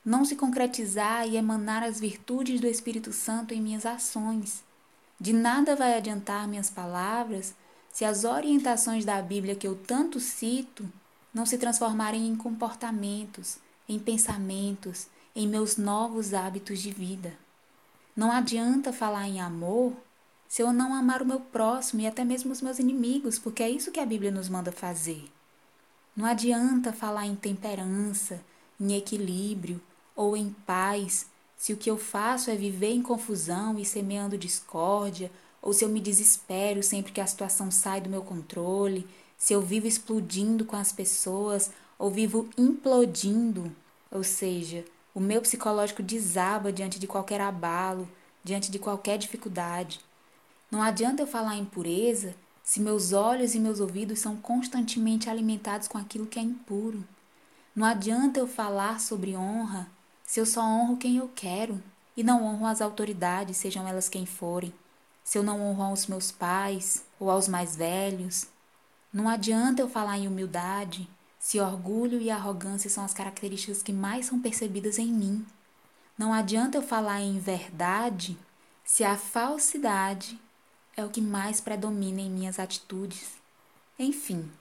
não 0.05 0.23
se 0.23 0.35
concretizar 0.35 1.27
e 1.27 1.37
emanar 1.37 1.81
as 1.81 1.99
virtudes 1.99 2.61
do 2.61 2.67
Espírito 2.67 3.11
Santo 3.11 3.51
em 3.51 3.59
minhas 3.59 3.83
ações. 3.83 4.63
De 5.19 5.33
nada 5.33 5.75
vai 5.75 5.97
adiantar 5.97 6.47
minhas 6.47 6.69
palavras 6.69 7.55
se 7.91 8.05
as 8.05 8.25
orientações 8.25 9.03
da 9.03 9.19
Bíblia 9.23 9.55
que 9.55 9.67
eu 9.67 9.75
tanto 9.75 10.19
cito 10.19 10.87
não 11.33 11.47
se 11.47 11.57
transformarem 11.57 12.27
em 12.27 12.35
comportamentos, 12.35 13.57
em 13.89 13.97
pensamentos, 13.97 15.07
em 15.35 15.47
meus 15.47 15.77
novos 15.77 16.31
hábitos 16.31 16.79
de 16.79 16.91
vida. 16.91 17.44
Não 18.15 18.31
adianta 18.31 18.93
falar 18.93 19.27
em 19.27 19.41
amor 19.41 19.93
se 20.47 20.61
eu 20.61 20.71
não 20.71 20.93
amar 20.93 21.21
o 21.21 21.25
meu 21.25 21.39
próximo 21.39 22.01
e 22.01 22.07
até 22.07 22.23
mesmo 22.23 22.51
os 22.51 22.61
meus 22.61 22.79
inimigos, 22.79 23.37
porque 23.37 23.61
é 23.61 23.69
isso 23.69 23.91
que 23.91 23.99
a 23.99 24.05
Bíblia 24.05 24.31
nos 24.31 24.47
manda 24.47 24.71
fazer. 24.71 25.25
Não 26.15 26.25
adianta 26.25 26.93
falar 26.93 27.25
em 27.25 27.35
temperança, 27.35 28.41
em 28.79 28.95
equilíbrio 28.95 29.81
ou 30.15 30.37
em 30.37 30.55
paz 30.65 31.27
se 31.57 31.73
o 31.73 31.77
que 31.77 31.89
eu 31.89 31.97
faço 31.97 32.49
é 32.49 32.55
viver 32.55 32.91
em 32.91 33.01
confusão 33.01 33.77
e 33.77 33.85
semeando 33.85 34.37
discórdia, 34.37 35.31
ou 35.61 35.73
se 35.73 35.83
eu 35.83 35.89
me 35.89 35.99
desespero 35.99 36.83
sempre 36.83 37.11
que 37.11 37.19
a 37.19 37.27
situação 37.27 37.71
sai 37.71 37.99
do 37.99 38.09
meu 38.09 38.21
controle, 38.21 39.07
se 39.37 39.51
eu 39.53 39.61
vivo 39.61 39.87
explodindo 39.87 40.63
com 40.63 40.75
as 40.75 40.91
pessoas 40.91 41.71
ou 41.97 42.09
vivo 42.09 42.47
implodindo, 42.57 43.75
ou 44.11 44.23
seja, 44.23 44.85
o 45.15 45.19
meu 45.21 45.41
psicológico 45.41 46.03
desaba 46.03 46.73
diante 46.73 46.99
de 46.99 47.07
qualquer 47.07 47.39
abalo, 47.39 48.07
diante 48.43 48.69
de 48.69 48.77
qualquer 48.77 49.17
dificuldade. 49.17 50.01
Não 50.69 50.83
adianta 50.83 51.23
eu 51.23 51.27
falar 51.27 51.55
em 51.55 51.63
pureza 51.63 52.35
se 52.61 52.81
meus 52.81 53.13
olhos 53.13 53.55
e 53.55 53.59
meus 53.59 53.79
ouvidos 53.79 54.19
são 54.19 54.35
constantemente 54.35 55.29
alimentados 55.29 55.87
com 55.87 55.97
aquilo 55.97 56.25
que 56.25 56.37
é 56.37 56.41
impuro. 56.41 57.01
Não 57.73 57.85
adianta 57.85 58.39
eu 58.39 58.47
falar 58.47 58.99
sobre 58.99 59.37
honra 59.37 59.87
se 60.25 60.39
eu 60.39 60.45
só 60.45 60.61
honro 60.61 60.97
quem 60.97 61.15
eu 61.15 61.31
quero 61.33 61.81
e 62.17 62.21
não 62.23 62.43
honro 62.43 62.65
as 62.65 62.81
autoridades, 62.81 63.55
sejam 63.55 63.87
elas 63.87 64.09
quem 64.09 64.25
forem. 64.25 64.73
Se 65.23 65.37
eu 65.37 65.43
não 65.43 65.61
honro 65.61 65.83
aos 65.83 66.07
meus 66.07 66.29
pais 66.29 67.05
ou 67.17 67.31
aos 67.31 67.47
mais 67.47 67.75
velhos. 67.75 68.47
Não 69.13 69.29
adianta 69.29 69.81
eu 69.81 69.87
falar 69.87 70.17
em 70.17 70.27
humildade 70.27 71.07
se 71.45 71.59
orgulho 71.59 72.19
e 72.19 72.31
arrogância 72.31 72.89
são 72.89 73.05
as 73.05 73.13
características 73.13 73.83
que 73.83 73.93
mais 73.93 74.25
são 74.25 74.41
percebidas 74.41 74.97
em 74.97 75.13
mim. 75.13 75.45
Não 76.17 76.33
adianta 76.33 76.75
eu 76.75 76.81
falar 76.81 77.21
em 77.21 77.37
verdade 77.37 78.35
se 78.83 79.03
a 79.03 79.15
falsidade 79.15 80.39
é 80.97 81.05
o 81.05 81.09
que 81.11 81.21
mais 81.21 81.61
predomina 81.61 82.19
em 82.19 82.31
minhas 82.31 82.57
atitudes. 82.57 83.33
Enfim, 83.99 84.51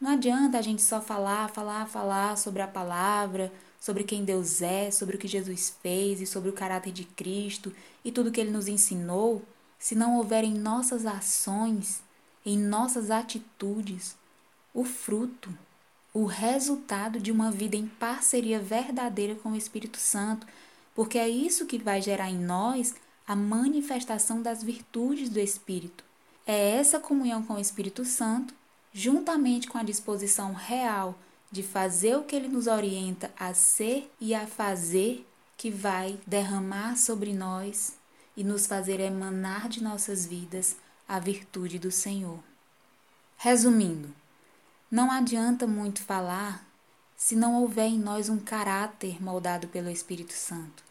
não 0.00 0.10
adianta 0.10 0.58
a 0.58 0.62
gente 0.62 0.82
só 0.82 1.00
falar, 1.00 1.48
falar, 1.50 1.86
falar 1.86 2.36
sobre 2.36 2.60
a 2.60 2.66
palavra, 2.66 3.52
sobre 3.80 4.02
quem 4.02 4.24
Deus 4.24 4.60
é, 4.60 4.90
sobre 4.90 5.14
o 5.14 5.20
que 5.20 5.28
Jesus 5.28 5.76
fez 5.80 6.20
e 6.20 6.26
sobre 6.26 6.48
o 6.48 6.54
caráter 6.54 6.92
de 6.92 7.04
Cristo 7.04 7.72
e 8.04 8.10
tudo 8.10 8.32
que 8.32 8.40
ele 8.40 8.50
nos 8.50 8.66
ensinou, 8.66 9.44
se 9.78 9.94
não 9.94 10.16
houver 10.16 10.42
em 10.42 10.54
nossas 10.54 11.06
ações, 11.06 12.02
em 12.44 12.58
nossas 12.58 13.12
atitudes, 13.12 14.16
o 14.74 14.82
fruto 14.82 15.56
o 16.16 16.24
resultado 16.24 17.20
de 17.20 17.30
uma 17.30 17.50
vida 17.50 17.76
em 17.76 17.86
parceria 17.86 18.58
verdadeira 18.58 19.34
com 19.34 19.50
o 19.50 19.56
Espírito 19.56 19.98
Santo, 19.98 20.46
porque 20.94 21.18
é 21.18 21.28
isso 21.28 21.66
que 21.66 21.76
vai 21.76 22.00
gerar 22.00 22.30
em 22.30 22.38
nós 22.38 22.94
a 23.28 23.36
manifestação 23.36 24.40
das 24.40 24.62
virtudes 24.62 25.28
do 25.28 25.38
Espírito. 25.38 26.02
É 26.46 26.70
essa 26.70 26.98
comunhão 26.98 27.42
com 27.42 27.52
o 27.52 27.60
Espírito 27.60 28.02
Santo, 28.02 28.54
juntamente 28.94 29.68
com 29.68 29.76
a 29.76 29.82
disposição 29.82 30.54
real 30.54 31.18
de 31.52 31.62
fazer 31.62 32.16
o 32.16 32.24
que 32.24 32.34
ele 32.34 32.48
nos 32.48 32.66
orienta 32.66 33.30
a 33.38 33.52
ser 33.52 34.10
e 34.18 34.34
a 34.34 34.46
fazer, 34.46 35.28
que 35.54 35.70
vai 35.70 36.18
derramar 36.26 36.96
sobre 36.96 37.34
nós 37.34 37.98
e 38.34 38.42
nos 38.42 38.66
fazer 38.66 39.00
emanar 39.00 39.68
de 39.68 39.82
nossas 39.82 40.24
vidas 40.24 40.76
a 41.06 41.18
virtude 41.18 41.78
do 41.78 41.90
Senhor. 41.90 42.38
Resumindo, 43.36 44.14
não 44.90 45.10
adianta 45.10 45.66
muito 45.66 46.02
falar 46.02 46.64
se 47.16 47.34
não 47.34 47.60
houver 47.60 47.88
em 47.88 47.98
nós 47.98 48.28
um 48.28 48.38
caráter 48.38 49.22
moldado 49.22 49.66
pelo 49.68 49.90
Espírito 49.90 50.32
Santo, 50.32 50.84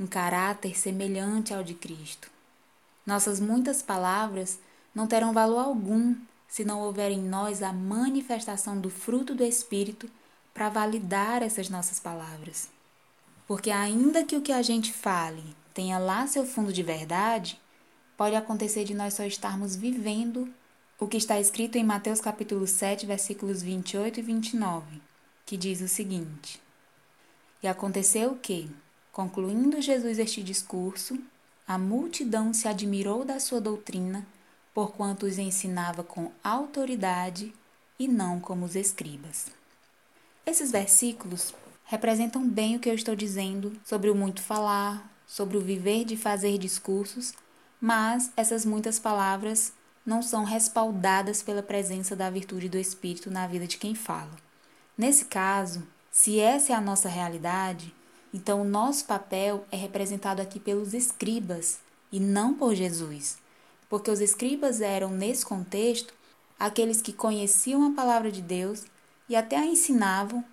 um 0.00 0.06
caráter 0.06 0.78
semelhante 0.78 1.52
ao 1.52 1.62
de 1.62 1.74
Cristo. 1.74 2.30
Nossas 3.04 3.38
muitas 3.38 3.82
palavras 3.82 4.58
não 4.94 5.06
terão 5.06 5.32
valor 5.32 5.58
algum 5.58 6.16
se 6.48 6.64
não 6.64 6.80
houver 6.80 7.10
em 7.10 7.20
nós 7.20 7.62
a 7.62 7.72
manifestação 7.72 8.80
do 8.80 8.88
fruto 8.88 9.34
do 9.34 9.44
Espírito 9.44 10.08
para 10.54 10.70
validar 10.70 11.42
essas 11.42 11.68
nossas 11.68 12.00
palavras. 12.00 12.70
Porque, 13.46 13.70
ainda 13.70 14.24
que 14.24 14.36
o 14.36 14.40
que 14.40 14.52
a 14.52 14.62
gente 14.62 14.92
fale 14.92 15.44
tenha 15.74 15.98
lá 15.98 16.26
seu 16.26 16.46
fundo 16.46 16.72
de 16.72 16.82
verdade, 16.82 17.60
pode 18.16 18.34
acontecer 18.34 18.84
de 18.84 18.94
nós 18.94 19.14
só 19.14 19.24
estarmos 19.24 19.76
vivendo 19.76 20.48
o 20.98 21.06
que 21.06 21.18
está 21.18 21.38
escrito 21.38 21.76
em 21.76 21.84
Mateus 21.84 22.20
capítulo 22.20 22.66
7, 22.66 23.04
versículos 23.04 23.62
28 23.62 24.20
e 24.20 24.22
29, 24.22 25.02
que 25.44 25.56
diz 25.56 25.82
o 25.82 25.88
seguinte: 25.88 26.60
E 27.62 27.68
aconteceu 27.68 28.34
que, 28.36 28.70
concluindo 29.12 29.80
Jesus 29.80 30.18
este 30.18 30.42
discurso, 30.42 31.18
a 31.68 31.76
multidão 31.76 32.54
se 32.54 32.66
admirou 32.66 33.26
da 33.26 33.38
sua 33.38 33.60
doutrina, 33.60 34.26
porquanto 34.72 35.26
os 35.26 35.36
ensinava 35.36 36.02
com 36.02 36.30
autoridade 36.42 37.52
e 37.98 38.08
não 38.08 38.40
como 38.40 38.64
os 38.64 38.74
escribas. 38.74 39.46
Esses 40.46 40.70
versículos 40.70 41.52
representam 41.84 42.48
bem 42.48 42.76
o 42.76 42.80
que 42.80 42.88
eu 42.88 42.94
estou 42.94 43.14
dizendo 43.14 43.78
sobre 43.84 44.08
o 44.08 44.14
muito 44.14 44.40
falar, 44.40 45.12
sobre 45.26 45.58
o 45.58 45.60
viver 45.60 46.04
de 46.04 46.16
fazer 46.16 46.56
discursos, 46.56 47.34
mas 47.78 48.30
essas 48.36 48.64
muitas 48.64 48.98
palavras 48.98 49.72
não 50.06 50.22
são 50.22 50.44
respaldadas 50.44 51.42
pela 51.42 51.62
presença 51.62 52.14
da 52.14 52.30
virtude 52.30 52.68
do 52.68 52.78
Espírito 52.78 53.28
na 53.28 53.46
vida 53.48 53.66
de 53.66 53.76
quem 53.76 53.94
fala. 53.94 54.30
Nesse 54.96 55.24
caso, 55.24 55.82
se 56.10 56.38
essa 56.38 56.72
é 56.72 56.76
a 56.76 56.80
nossa 56.80 57.08
realidade, 57.08 57.92
então 58.32 58.62
o 58.62 58.64
nosso 58.64 59.04
papel 59.04 59.66
é 59.70 59.76
representado 59.76 60.40
aqui 60.40 60.60
pelos 60.60 60.94
escribas 60.94 61.80
e 62.12 62.20
não 62.20 62.54
por 62.54 62.74
Jesus, 62.74 63.38
porque 63.88 64.10
os 64.10 64.20
escribas 64.20 64.80
eram, 64.80 65.10
nesse 65.10 65.44
contexto, 65.44 66.14
aqueles 66.58 67.02
que 67.02 67.12
conheciam 67.12 67.86
a 67.86 67.94
palavra 67.94 68.30
de 68.30 68.40
Deus 68.40 68.84
e 69.28 69.34
até 69.34 69.56
a 69.56 69.66
ensinavam, 69.66 70.44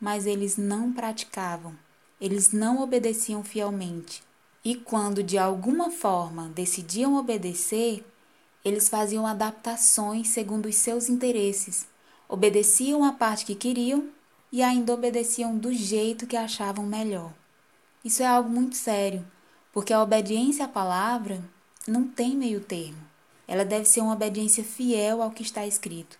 mas 0.00 0.26
eles 0.26 0.56
não 0.56 0.92
praticavam, 0.92 1.76
eles 2.20 2.50
não 2.50 2.82
obedeciam 2.82 3.44
fielmente. 3.44 4.22
E 4.64 4.74
quando 4.74 5.22
de 5.22 5.36
alguma 5.38 5.90
forma 5.90 6.48
decidiam 6.54 7.16
obedecer, 7.16 8.04
eles 8.64 8.88
faziam 8.88 9.26
adaptações 9.26 10.28
segundo 10.28 10.66
os 10.66 10.76
seus 10.76 11.08
interesses, 11.08 11.86
obedeciam 12.28 13.04
a 13.04 13.12
parte 13.12 13.44
que 13.44 13.54
queriam 13.54 14.08
e 14.50 14.62
ainda 14.62 14.94
obedeciam 14.94 15.56
do 15.56 15.72
jeito 15.72 16.26
que 16.26 16.36
achavam 16.36 16.84
melhor. 16.84 17.32
Isso 18.04 18.22
é 18.22 18.26
algo 18.26 18.48
muito 18.48 18.76
sério, 18.76 19.24
porque 19.72 19.92
a 19.92 20.02
obediência 20.02 20.64
à 20.64 20.68
palavra 20.68 21.42
não 21.86 22.06
tem 22.06 22.36
meio 22.36 22.60
termo. 22.60 22.98
Ela 23.48 23.64
deve 23.64 23.86
ser 23.86 24.00
uma 24.00 24.14
obediência 24.14 24.62
fiel 24.62 25.22
ao 25.22 25.30
que 25.30 25.42
está 25.42 25.66
escrito. 25.66 26.18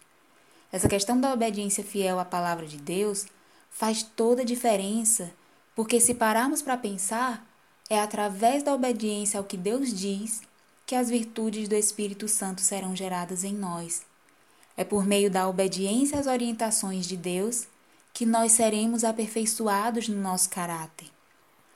Essa 0.71 0.89
questão 0.89 1.21
da 1.21 1.33
obediência 1.33 1.85
fiel 1.85 2.19
à 2.19 2.25
palavra 2.25 2.67
de 2.67 2.79
Deus 2.79 3.27
faz 3.71 4.03
toda 4.03 4.43
a 4.43 4.45
diferença, 4.45 5.31
porque 5.75 6.01
se 6.01 6.15
pararmos 6.15 6.63
para 6.63 6.77
pensar, 6.77 7.47
é 7.89 8.01
através 8.01 8.63
da 8.63 8.75
obediência 8.75 9.39
ao 9.39 9.45
que 9.45 9.57
Deus 9.57 9.93
diz 9.93 10.43
que 10.93 10.97
as 10.97 11.09
virtudes 11.09 11.69
do 11.69 11.75
Espírito 11.75 12.29
Santo 12.29 12.61
serão 12.61 12.95
geradas 12.95 13.45
em 13.45 13.55
nós. 13.55 14.03
É 14.77 14.85
por 14.85 15.07
meio 15.07 15.31
da 15.31 15.49
obediência 15.49 16.19
às 16.19 16.27
orientações 16.27 17.07
de 17.07 17.17
Deus 17.17 17.67
que 18.13 18.27
nós 18.27 18.53
seremos 18.53 19.03
aperfeiçoados 19.03 20.07
no 20.07 20.21
nosso 20.21 20.51
caráter. 20.51 21.09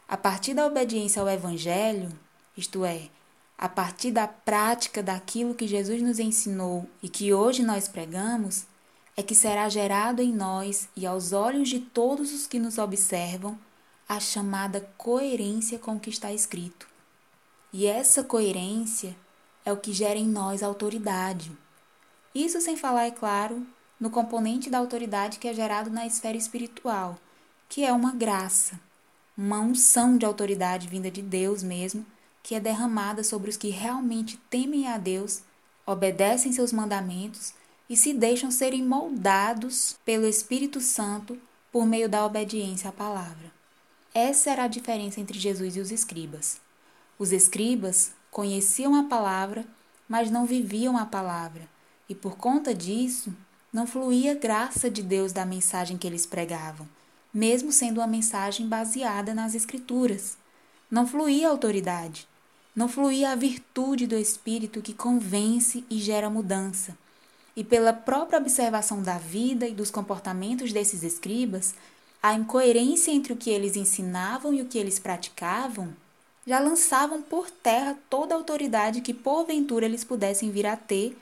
A 0.06 0.18
partir 0.18 0.52
da 0.52 0.66
obediência 0.66 1.22
ao 1.22 1.30
Evangelho, 1.30 2.12
isto 2.58 2.84
é, 2.84 3.08
a 3.56 3.70
partir 3.70 4.10
da 4.10 4.28
prática 4.28 5.02
daquilo 5.02 5.54
que 5.54 5.66
Jesus 5.66 6.02
nos 6.02 6.18
ensinou 6.18 6.86
e 7.02 7.08
que 7.08 7.32
hoje 7.32 7.62
nós 7.62 7.88
pregamos, 7.88 8.66
é 9.16 9.22
que 9.22 9.34
será 9.34 9.66
gerado 9.70 10.20
em 10.20 10.30
nós 10.30 10.90
e 10.94 11.06
aos 11.06 11.32
olhos 11.32 11.70
de 11.70 11.80
todos 11.80 12.34
os 12.34 12.46
que 12.46 12.58
nos 12.58 12.76
observam 12.76 13.58
a 14.06 14.20
chamada 14.20 14.86
coerência 14.98 15.78
com 15.78 15.96
o 15.96 16.00
que 16.00 16.10
está 16.10 16.34
escrito. 16.34 16.95
E 17.78 17.84
essa 17.84 18.24
coerência 18.24 19.14
é 19.62 19.70
o 19.70 19.76
que 19.76 19.92
gera 19.92 20.18
em 20.18 20.26
nós 20.26 20.62
autoridade. 20.62 21.52
Isso 22.34 22.58
sem 22.58 22.74
falar, 22.74 23.04
é 23.04 23.10
claro, 23.10 23.66
no 24.00 24.08
componente 24.08 24.70
da 24.70 24.78
autoridade 24.78 25.38
que 25.38 25.46
é 25.46 25.52
gerado 25.52 25.90
na 25.90 26.06
esfera 26.06 26.38
espiritual, 26.38 27.18
que 27.68 27.84
é 27.84 27.92
uma 27.92 28.12
graça, 28.12 28.80
uma 29.36 29.60
unção 29.60 30.16
de 30.16 30.24
autoridade 30.24 30.88
vinda 30.88 31.10
de 31.10 31.20
Deus 31.20 31.62
mesmo, 31.62 32.06
que 32.42 32.54
é 32.54 32.60
derramada 32.60 33.22
sobre 33.22 33.50
os 33.50 33.58
que 33.58 33.68
realmente 33.68 34.38
temem 34.48 34.88
a 34.88 34.96
Deus, 34.96 35.42
obedecem 35.84 36.54
seus 36.54 36.72
mandamentos 36.72 37.52
e 37.90 37.94
se 37.94 38.14
deixam 38.14 38.50
serem 38.50 38.82
moldados 38.82 39.98
pelo 40.02 40.26
Espírito 40.26 40.80
Santo 40.80 41.38
por 41.70 41.84
meio 41.84 42.08
da 42.08 42.24
obediência 42.24 42.88
à 42.88 42.92
palavra. 42.92 43.52
Essa 44.14 44.48
era 44.48 44.64
a 44.64 44.68
diferença 44.68 45.20
entre 45.20 45.38
Jesus 45.38 45.76
e 45.76 45.80
os 45.80 45.90
escribas. 45.90 46.64
Os 47.18 47.32
escribas 47.32 48.12
conheciam 48.30 48.94
a 48.94 49.04
palavra, 49.04 49.64
mas 50.08 50.30
não 50.30 50.46
viviam 50.46 50.96
a 50.96 51.06
palavra, 51.06 51.68
e 52.08 52.14
por 52.14 52.36
conta 52.36 52.74
disso, 52.74 53.34
não 53.72 53.86
fluía 53.86 54.34
graça 54.34 54.90
de 54.90 55.02
Deus 55.02 55.32
da 55.32 55.44
mensagem 55.44 55.96
que 55.96 56.06
eles 56.06 56.26
pregavam, 56.26 56.88
mesmo 57.32 57.72
sendo 57.72 58.00
uma 58.00 58.06
mensagem 58.06 58.68
baseada 58.68 59.34
nas 59.34 59.54
Escrituras. 59.54 60.36
Não 60.90 61.06
fluía 61.06 61.48
autoridade, 61.48 62.28
não 62.74 62.88
fluía 62.88 63.30
a 63.30 63.34
virtude 63.34 64.06
do 64.06 64.16
Espírito 64.16 64.82
que 64.82 64.94
convence 64.94 65.84
e 65.90 65.98
gera 65.98 66.30
mudança 66.30 66.96
e 67.56 67.64
pela 67.64 67.92
própria 67.92 68.38
observação 68.38 69.02
da 69.02 69.16
vida 69.16 69.66
e 69.66 69.72
dos 69.72 69.90
comportamentos 69.90 70.72
desses 70.72 71.02
escribas, 71.02 71.74
a 72.22 72.34
incoerência 72.34 73.10
entre 73.10 73.32
o 73.32 73.36
que 73.36 73.48
eles 73.48 73.76
ensinavam 73.76 74.52
e 74.52 74.60
o 74.60 74.66
que 74.66 74.76
eles 74.76 74.98
praticavam 74.98 75.96
já 76.46 76.60
lançavam 76.60 77.20
por 77.20 77.50
terra 77.50 77.98
toda 78.08 78.34
a 78.34 78.38
autoridade 78.38 79.00
que 79.00 79.12
porventura 79.12 79.84
eles 79.84 80.04
pudessem 80.04 80.50
vir 80.50 80.66
a 80.66 80.76
ter 80.76 81.18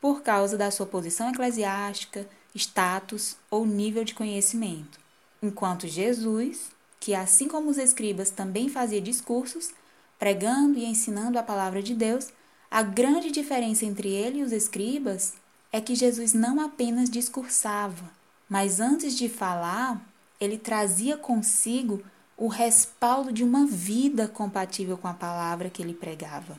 por 0.00 0.22
causa 0.22 0.58
da 0.58 0.70
sua 0.70 0.84
posição 0.84 1.30
eclesiástica, 1.30 2.28
status 2.54 3.36
ou 3.50 3.64
nível 3.64 4.04
de 4.04 4.14
conhecimento. 4.14 5.00
Enquanto 5.42 5.88
Jesus, 5.88 6.70
que 7.00 7.14
assim 7.14 7.48
como 7.48 7.70
os 7.70 7.78
escribas 7.78 8.30
também 8.30 8.68
fazia 8.68 9.00
discursos, 9.00 9.70
pregando 10.18 10.78
e 10.78 10.84
ensinando 10.84 11.38
a 11.38 11.42
palavra 11.42 11.82
de 11.82 11.94
Deus, 11.94 12.28
a 12.70 12.82
grande 12.82 13.30
diferença 13.30 13.84
entre 13.86 14.10
ele 14.10 14.40
e 14.40 14.42
os 14.42 14.52
escribas 14.52 15.34
é 15.72 15.80
que 15.80 15.94
Jesus 15.94 16.32
não 16.34 16.60
apenas 16.60 17.08
discursava, 17.08 18.10
mas 18.48 18.80
antes 18.80 19.16
de 19.16 19.28
falar, 19.28 20.00
ele 20.40 20.58
trazia 20.58 21.16
consigo 21.16 22.02
o 22.36 22.48
respaldo 22.48 23.32
de 23.32 23.42
uma 23.42 23.64
vida 23.64 24.28
compatível 24.28 24.98
com 24.98 25.08
a 25.08 25.14
palavra 25.14 25.70
que 25.70 25.82
ele 25.82 25.94
pregava. 25.94 26.58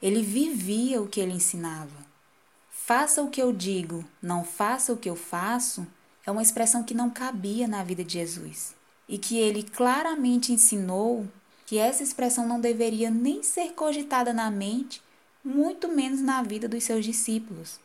Ele 0.00 0.22
vivia 0.22 1.02
o 1.02 1.08
que 1.08 1.18
ele 1.18 1.32
ensinava. 1.32 2.06
Faça 2.70 3.22
o 3.22 3.28
que 3.28 3.42
eu 3.42 3.52
digo, 3.52 4.04
não 4.22 4.44
faça 4.44 4.92
o 4.92 4.96
que 4.96 5.10
eu 5.10 5.16
faço, 5.16 5.86
é 6.24 6.30
uma 6.30 6.42
expressão 6.42 6.84
que 6.84 6.94
não 6.94 7.10
cabia 7.10 7.66
na 7.66 7.82
vida 7.82 8.04
de 8.04 8.14
Jesus 8.14 8.74
e 9.08 9.18
que 9.18 9.36
ele 9.36 9.62
claramente 9.62 10.52
ensinou 10.52 11.26
que 11.66 11.78
essa 11.78 12.02
expressão 12.02 12.46
não 12.46 12.60
deveria 12.60 13.10
nem 13.10 13.42
ser 13.42 13.72
cogitada 13.72 14.32
na 14.32 14.50
mente, 14.50 15.02
muito 15.44 15.88
menos 15.88 16.20
na 16.20 16.42
vida 16.42 16.68
dos 16.68 16.84
seus 16.84 17.04
discípulos. 17.04 17.80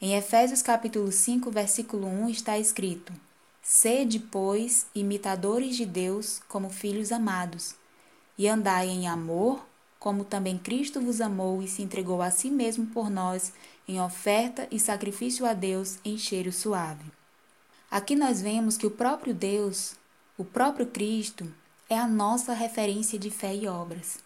Em 0.00 0.16
Efésios 0.16 0.62
capítulo 0.62 1.12
5, 1.12 1.50
versículo 1.50 2.06
1 2.06 2.28
está 2.28 2.58
escrito: 2.58 3.12
Sede, 3.64 4.18
pois, 4.18 4.86
imitadores 4.92 5.76
de 5.76 5.86
Deus 5.86 6.40
como 6.48 6.68
filhos 6.68 7.12
amados, 7.12 7.76
e 8.36 8.48
andai 8.48 8.88
em 8.88 9.06
amor, 9.06 9.64
como 10.00 10.24
também 10.24 10.58
Cristo 10.58 11.00
vos 11.00 11.20
amou 11.20 11.62
e 11.62 11.68
se 11.68 11.80
entregou 11.80 12.20
a 12.20 12.32
si 12.32 12.50
mesmo 12.50 12.86
por 12.86 13.08
nós, 13.08 13.52
em 13.86 14.00
oferta 14.00 14.66
e 14.68 14.80
sacrifício 14.80 15.46
a 15.46 15.52
Deus 15.52 15.98
em 16.04 16.18
cheiro 16.18 16.50
suave. 16.50 17.04
Aqui 17.88 18.16
nós 18.16 18.42
vemos 18.42 18.76
que 18.76 18.86
o 18.86 18.90
próprio 18.90 19.32
Deus, 19.32 19.94
o 20.36 20.44
próprio 20.44 20.86
Cristo, 20.86 21.46
é 21.88 21.96
a 21.96 22.08
nossa 22.08 22.52
referência 22.54 23.16
de 23.16 23.30
fé 23.30 23.54
e 23.54 23.68
obras. 23.68 24.18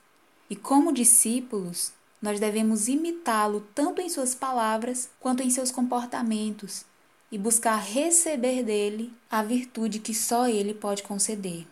E 0.49 0.57
como 0.57 0.95
discípulos, 0.95 1.93
nós 2.23 2.41
devemos 2.41 2.89
imitá-lo 2.89 3.61
tanto 3.75 4.01
em 4.01 4.09
suas 4.09 4.35
palavras 4.35 5.11
quanto 5.21 5.43
em 5.43 5.51
seus 5.51 5.71
comportamentos 5.71 6.87
e 7.37 7.39
buscar 7.39 7.77
receber 7.77 8.63
dele 8.63 9.13
a 9.31 9.43
virtude 9.43 9.99
que 9.99 10.15
só 10.15 10.49
ele 10.49 10.73
pode 10.73 11.03
conceder. 11.03 11.67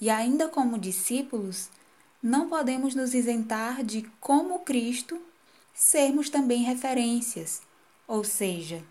E 0.00 0.08
ainda 0.08 0.48
como 0.48 0.78
discípulos, 0.78 1.68
não 2.22 2.48
podemos 2.48 2.94
nos 2.94 3.12
isentar 3.12 3.84
de, 3.84 4.08
como 4.18 4.60
Cristo, 4.60 5.20
sermos 5.74 6.30
também 6.30 6.62
referências, 6.62 7.60
ou 8.08 8.24
seja, 8.24 8.82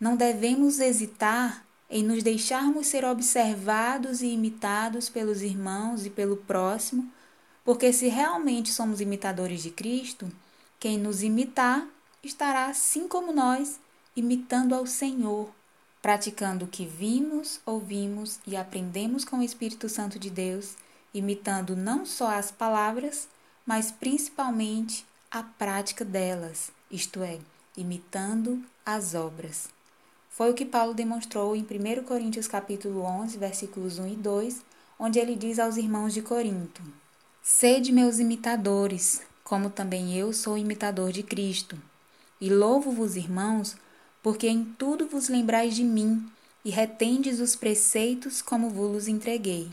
não 0.00 0.16
devemos 0.16 0.80
hesitar 0.80 1.66
em 1.90 2.02
nos 2.02 2.22
deixarmos 2.22 2.86
ser 2.86 3.04
observados 3.04 4.22
e 4.22 4.28
imitados 4.28 5.10
pelos 5.10 5.42
irmãos 5.42 6.06
e 6.06 6.08
pelo 6.08 6.38
próximo 6.38 7.12
porque 7.62 7.92
se 7.92 8.08
realmente 8.08 8.72
somos 8.72 9.02
imitadores 9.02 9.62
de 9.62 9.70
Cristo, 9.70 10.32
quem 10.80 10.96
nos 10.96 11.22
imitar 11.22 11.86
estará 12.22 12.68
assim 12.68 13.06
como 13.06 13.34
nós, 13.34 13.78
imitando 14.16 14.74
ao 14.74 14.86
Senhor, 14.86 15.50
praticando 16.00 16.64
o 16.64 16.68
que 16.68 16.86
vimos, 16.86 17.60
ouvimos 17.66 18.40
e 18.46 18.56
aprendemos 18.56 19.24
com 19.24 19.38
o 19.38 19.42
Espírito 19.42 19.88
Santo 19.88 20.18
de 20.18 20.30
Deus, 20.30 20.74
imitando 21.12 21.76
não 21.76 22.06
só 22.06 22.30
as 22.30 22.50
palavras, 22.50 23.28
mas 23.66 23.90
principalmente 23.90 25.04
a 25.30 25.42
prática 25.42 26.04
delas, 26.04 26.70
isto 26.90 27.22
é, 27.22 27.38
imitando 27.76 28.62
as 28.84 29.14
obras. 29.14 29.68
Foi 30.30 30.50
o 30.50 30.54
que 30.54 30.64
Paulo 30.64 30.94
demonstrou 30.94 31.56
em 31.56 31.62
1 31.62 32.04
Coríntios 32.04 32.46
capítulo 32.46 33.02
11, 33.02 33.36
versículos 33.38 33.98
1 33.98 34.08
e 34.08 34.16
2, 34.16 34.62
onde 34.98 35.18
ele 35.18 35.34
diz 35.34 35.58
aos 35.58 35.76
irmãos 35.76 36.14
de 36.14 36.22
Corinto: 36.22 36.82
Sede 37.42 37.92
meus 37.92 38.18
imitadores, 38.18 39.22
como 39.42 39.70
também 39.70 40.16
eu 40.16 40.32
sou 40.32 40.56
imitador 40.56 41.12
de 41.12 41.22
Cristo. 41.22 41.78
E 42.40 42.50
louvo-vos, 42.50 43.16
irmãos, 43.16 43.76
porque 44.26 44.48
em 44.48 44.64
tudo 44.64 45.06
vos 45.06 45.28
lembrais 45.28 45.76
de 45.76 45.84
mim 45.84 46.28
e 46.64 46.68
retendes 46.68 47.38
os 47.38 47.54
preceitos 47.54 48.42
como 48.42 48.68
vos 48.70 49.06
entreguei. 49.06 49.70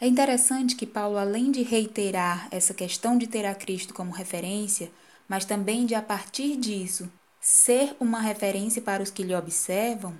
É 0.00 0.06
interessante 0.08 0.74
que 0.74 0.84
Paulo, 0.84 1.16
além 1.16 1.52
de 1.52 1.62
reiterar 1.62 2.48
essa 2.50 2.74
questão 2.74 3.16
de 3.16 3.28
ter 3.28 3.46
a 3.46 3.54
Cristo 3.54 3.94
como 3.94 4.10
referência, 4.10 4.90
mas 5.28 5.44
também 5.44 5.86
de, 5.86 5.94
a 5.94 6.02
partir 6.02 6.56
disso, 6.56 7.08
ser 7.40 7.94
uma 8.00 8.20
referência 8.20 8.82
para 8.82 9.00
os 9.00 9.12
que 9.12 9.22
lhe 9.22 9.32
observam, 9.32 10.12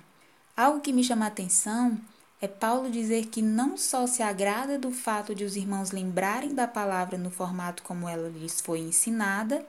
algo 0.55 0.79
que 0.79 0.93
me 0.93 1.03
chama 1.03 1.25
a 1.25 1.27
atenção 1.27 1.99
é 2.39 2.47
Paulo 2.47 2.89
dizer 2.89 3.25
que 3.25 3.41
não 3.41 3.75
só 3.75 4.07
se 4.07 4.23
agrada 4.23 4.79
do 4.79 4.89
fato 4.89 5.35
de 5.35 5.43
os 5.43 5.57
irmãos 5.57 5.91
lembrarem 5.91 6.55
da 6.55 6.65
palavra 6.65 7.17
no 7.17 7.29
formato 7.29 7.83
como 7.83 8.07
ela 8.07 8.29
lhes 8.29 8.61
foi 8.61 8.79
ensinada, 8.79 9.65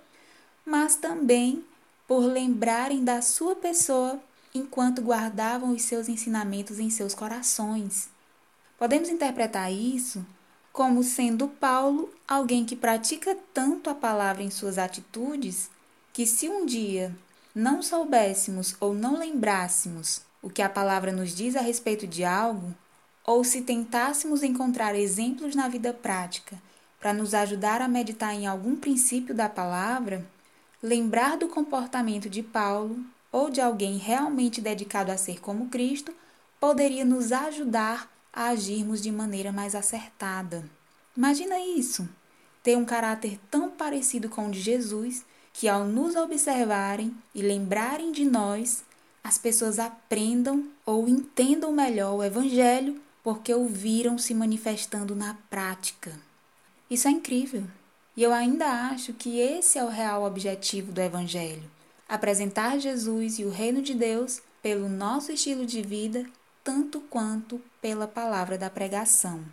mas 0.65 0.95
também 0.95 1.65
por 2.07 2.21
lembrarem 2.21 3.05
da 3.05 3.23
sua 3.23 3.57
pessoa 3.57 4.21
enquanto 4.55 5.03
guardavam 5.03 5.73
os 5.73 5.83
seus 5.83 6.09
ensinamentos 6.09 6.79
em 6.79 6.91
seus 6.91 7.15
corações. 7.15 8.09
Podemos 8.79 9.09
interpretar 9.09 9.73
isso 9.73 10.25
como 10.73 11.03
sendo 11.05 11.49
Paulo 11.49 12.13
alguém 12.27 12.65
que 12.65 12.75
pratica 12.75 13.37
tanto 13.53 13.89
a 13.89 13.95
palavra 13.95 14.43
em 14.43 14.51
suas 14.51 14.77
atitudes 14.77 15.71
que, 16.13 16.27
se 16.27 16.49
um 16.49 16.67
dia 16.67 17.15
não 17.55 17.83
soubéssemos 17.83 18.77
ou 18.81 18.93
não 18.93 19.17
lembrássemos 19.17 20.23
o 20.43 20.51
que 20.51 20.61
a 20.61 20.69
palavra 20.69 21.13
nos 21.13 21.35
diz 21.35 21.57
a 21.57 21.61
respeito 21.61 22.07
de 22.07 22.25
algo, 22.25 22.75
ou 23.25 23.43
se 23.43 23.63
tentássemos 23.63 24.43
encontrar 24.43 24.95
exemplos 24.95 25.55
na 25.55 25.69
vida 25.69 25.93
prática 25.93 26.61
para 27.01 27.13
nos 27.13 27.33
ajudar 27.33 27.81
a 27.81 27.89
meditar 27.89 28.35
em 28.35 28.47
algum 28.47 28.77
princípio 28.77 29.35
da 29.35 29.49
palavra, 29.49 30.27
lembrar 30.85 31.39
do 31.39 31.49
comportamento 31.49 32.29
de 32.29 32.43
Paulo 32.43 32.99
ou 33.33 33.49
de 33.49 33.59
alguém 33.59 33.97
realmente 33.97 34.61
dedicado 34.61 35.11
a 35.11 35.17
ser 35.17 35.41
como 35.41 35.71
Cristo 35.71 36.13
poderia 36.61 37.07
nos 37.07 37.33
ajudar 37.33 38.13
a 38.31 38.49
agirmos 38.49 39.01
de 39.01 39.11
maneira 39.11 39.51
mais 39.51 39.75
acertada. 39.75 40.63
Imagina 41.17 41.59
isso! 41.59 42.07
Ter 42.63 42.77
um 42.77 42.85
caráter 42.85 43.41
tão 43.51 43.71
parecido 43.71 44.29
com 44.29 44.47
o 44.47 44.51
de 44.51 44.61
Jesus 44.61 45.25
que, 45.55 45.69
ao 45.69 45.87
nos 45.87 46.17
observarem 46.17 47.17
e 47.35 47.41
lembrarem 47.41 48.13
de 48.13 48.27
nós, 48.27 48.85
as 49.23 49.39
pessoas 49.39 49.79
aprendam 49.79 50.69
ou 50.85 51.09
entendam 51.09 51.73
melhor 51.73 52.17
o 52.17 52.23
Evangelho 52.23 53.01
porque 53.23 53.55
o 53.55 53.67
viram 53.67 54.19
se 54.19 54.35
manifestando 54.35 55.17
na 55.17 55.33
prática. 55.49 56.13
Isso 56.91 57.09
é 57.09 57.11
incrível. 57.11 57.65
E 58.17 58.23
eu 58.23 58.33
ainda 58.33 58.67
acho 58.67 59.13
que 59.13 59.41
esse 59.41 59.79
é 59.79 59.85
o 59.85 59.89
real 59.89 60.25
objetivo 60.25 60.93
do 60.93 61.01
Evangelho: 61.01 61.69
apresentar 62.09 62.79
Jesus 62.79 63.39
e 63.39 63.45
o 63.45 63.51
reino 63.51 63.83
de 63.83 63.95
Deus 63.95 64.41
pelo 64.63 64.89
nosso 64.89 65.33
estilo 65.33 65.67
de 65.67 65.83
vida, 65.83 66.25
tanto 66.63 67.01
quanto 67.01 67.61
pela 67.83 68.07
palavra 68.07 68.57
da 68.57 68.71
pregação. 68.71 69.45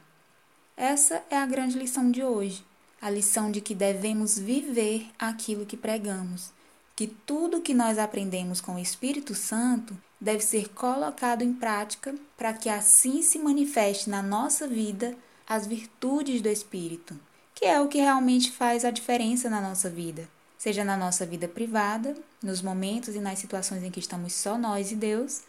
Essa 0.78 1.24
é 1.30 1.38
a 1.38 1.46
grande 1.46 1.78
lição 1.78 2.10
de 2.10 2.24
hoje, 2.24 2.64
a 3.02 3.10
lição 3.10 3.52
de 3.52 3.60
que 3.60 3.76
devemos 3.76 4.38
viver 4.38 5.10
aquilo 5.20 5.66
que 5.66 5.76
pregamos, 5.76 6.52
que 6.96 7.08
tudo 7.08 7.62
que 7.62 7.74
nós 7.74 7.98
aprendemos 7.98 8.62
com 8.62 8.76
o 8.76 8.80
Espírito 8.80 9.34
Santo 9.34 9.98
deve 10.20 10.44
ser 10.44 10.70
colocado 10.70 11.42
em 11.42 11.52
prática 11.52 12.16
para 12.38 12.54
que 12.54 12.70
assim 12.70 13.22
se 13.24 13.40
manifeste 13.40 14.10
na 14.10 14.22
nossa 14.22 14.68
vida 14.68 15.18
as 15.48 15.66
virtudes 15.66 16.42
do 16.42 16.48
Espírito, 16.48 17.20
que 17.62 17.66
é 17.66 17.80
o 17.80 17.88
que 17.88 18.00
realmente 18.00 18.52
faz 18.52 18.84
a 18.84 18.92
diferença 18.92 19.50
na 19.50 19.62
nossa 19.62 19.90
vida 19.90 20.28
seja 20.62 20.86
na 20.86 20.96
nossa 20.96 21.26
vida 21.26 21.48
privada, 21.48 22.16
nos 22.40 22.62
momentos 22.62 23.16
e 23.16 23.20
nas 23.20 23.40
situações 23.40 23.82
em 23.84 23.90
que 23.90 24.00
estamos 24.00 24.34
só 24.34 24.60
nós 24.60 24.92
e 24.92 24.96
Deus, 24.96 25.42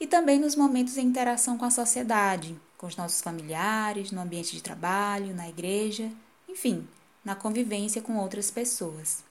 e 0.00 0.06
também 0.06 0.38
nos 0.38 0.56
momentos 0.56 0.96
em 0.96 1.04
interação 1.04 1.58
com 1.58 1.66
a 1.66 1.70
sociedade, 1.70 2.58
com 2.78 2.86
os 2.86 2.96
nossos 2.96 3.20
familiares, 3.20 4.10
no 4.10 4.22
ambiente 4.22 4.52
de 4.52 4.62
trabalho, 4.62 5.34
na 5.34 5.50
igreja, 5.50 6.10
enfim, 6.48 6.88
na 7.22 7.34
convivência 7.34 8.00
com 8.00 8.16
outras 8.16 8.50
pessoas. 8.50 9.22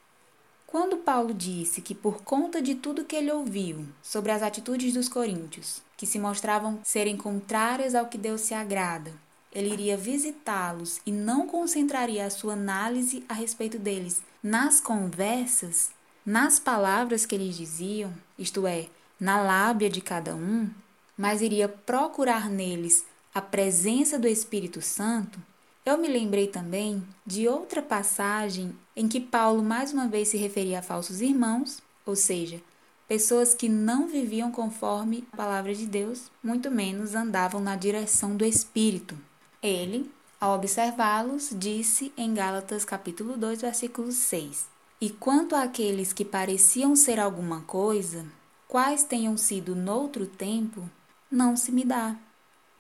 Quando 0.68 0.98
Paulo 0.98 1.34
disse 1.34 1.82
que, 1.82 1.96
por 1.96 2.22
conta 2.22 2.62
de 2.62 2.76
tudo 2.76 3.04
que 3.04 3.16
ele 3.16 3.32
ouviu 3.32 3.88
sobre 4.04 4.32
as 4.32 4.44
atitudes 4.44 4.94
dos 4.94 5.10
coríntios, 5.10 5.82
que 5.98 6.06
se 6.06 6.20
mostravam 6.20 6.80
serem 6.84 7.18
contrárias 7.18 7.96
ao 7.96 8.06
que 8.06 8.20
Deus 8.20 8.42
se 8.42 8.54
agrada, 8.54 9.12
ele 9.54 9.72
iria 9.72 9.96
visitá-los 9.96 11.00
e 11.06 11.12
não 11.12 11.48
concentraria 11.48 12.26
a 12.26 12.30
sua 12.30 12.54
análise 12.54 13.24
a 13.30 13.34
respeito 13.34 13.78
deles 13.78 14.22
nas 14.42 14.82
conversas, 14.82 15.92
nas 16.26 16.60
palavras 16.60 17.26
que 17.26 17.36
eles 17.36 17.56
diziam, 17.56 18.14
isto 18.38 18.66
é, 18.66 18.88
na 19.20 19.42
lábia 19.42 19.90
de 19.90 20.02
cada 20.02 20.36
um, 20.36 20.70
mas 21.18 21.42
iria 21.42 21.70
procurar 21.70 22.50
neles 22.50 23.06
a 23.34 23.42
presença 23.42 24.20
do 24.20 24.28
Espírito 24.28 24.82
Santo, 24.82 25.40
eu 25.86 25.98
me 25.98 26.08
lembrei 26.08 26.48
também 26.48 27.04
de 27.26 27.46
outra 27.48 27.82
passagem 27.82 28.74
em 28.96 29.08
que 29.08 29.20
Paulo 29.20 29.62
mais 29.62 29.92
uma 29.92 30.08
vez 30.08 30.30
se 30.30 30.38
referia 30.38 30.80
a 30.80 30.84
falsos 30.84 31.20
irmãos, 31.20 31.84
ou 32.06 32.16
seja, 32.16 32.62
pessoas 33.06 33.54
que 33.54 33.68
não 33.68 34.08
viviam 34.08 34.50
conforme 34.50 35.26
a 35.34 35.36
palavra 35.36 35.74
de 35.74 35.86
Deus, 35.86 36.32
muito 36.42 36.72
menos 36.72 37.16
andavam 37.16 37.60
na 37.60 37.76
direção 37.76 38.36
do 38.38 38.46
Espírito. 38.46 39.18
Ele, 39.64 40.12
ao 40.42 40.58
observá-los, 40.58 41.52
disse 41.54 42.12
em 42.18 42.34
Gálatas 42.34 42.84
capítulo 42.84 43.38
2, 43.38 43.62
versículo 43.62 44.12
6: 44.12 44.68
E 45.00 45.10
quanto 45.10 45.56
àqueles 45.56 46.12
que 46.12 46.26
pareciam 46.26 46.98
ser 46.98 47.18
alguma 47.18 47.62
coisa, 47.62 48.26
quais 48.68 49.06
tenham 49.06 49.38
sido 49.38 49.74
noutro 49.74 50.28
tempo, 50.28 50.90
não 51.32 51.56
se 51.56 51.72
me 51.72 51.86
dá. 51.86 52.18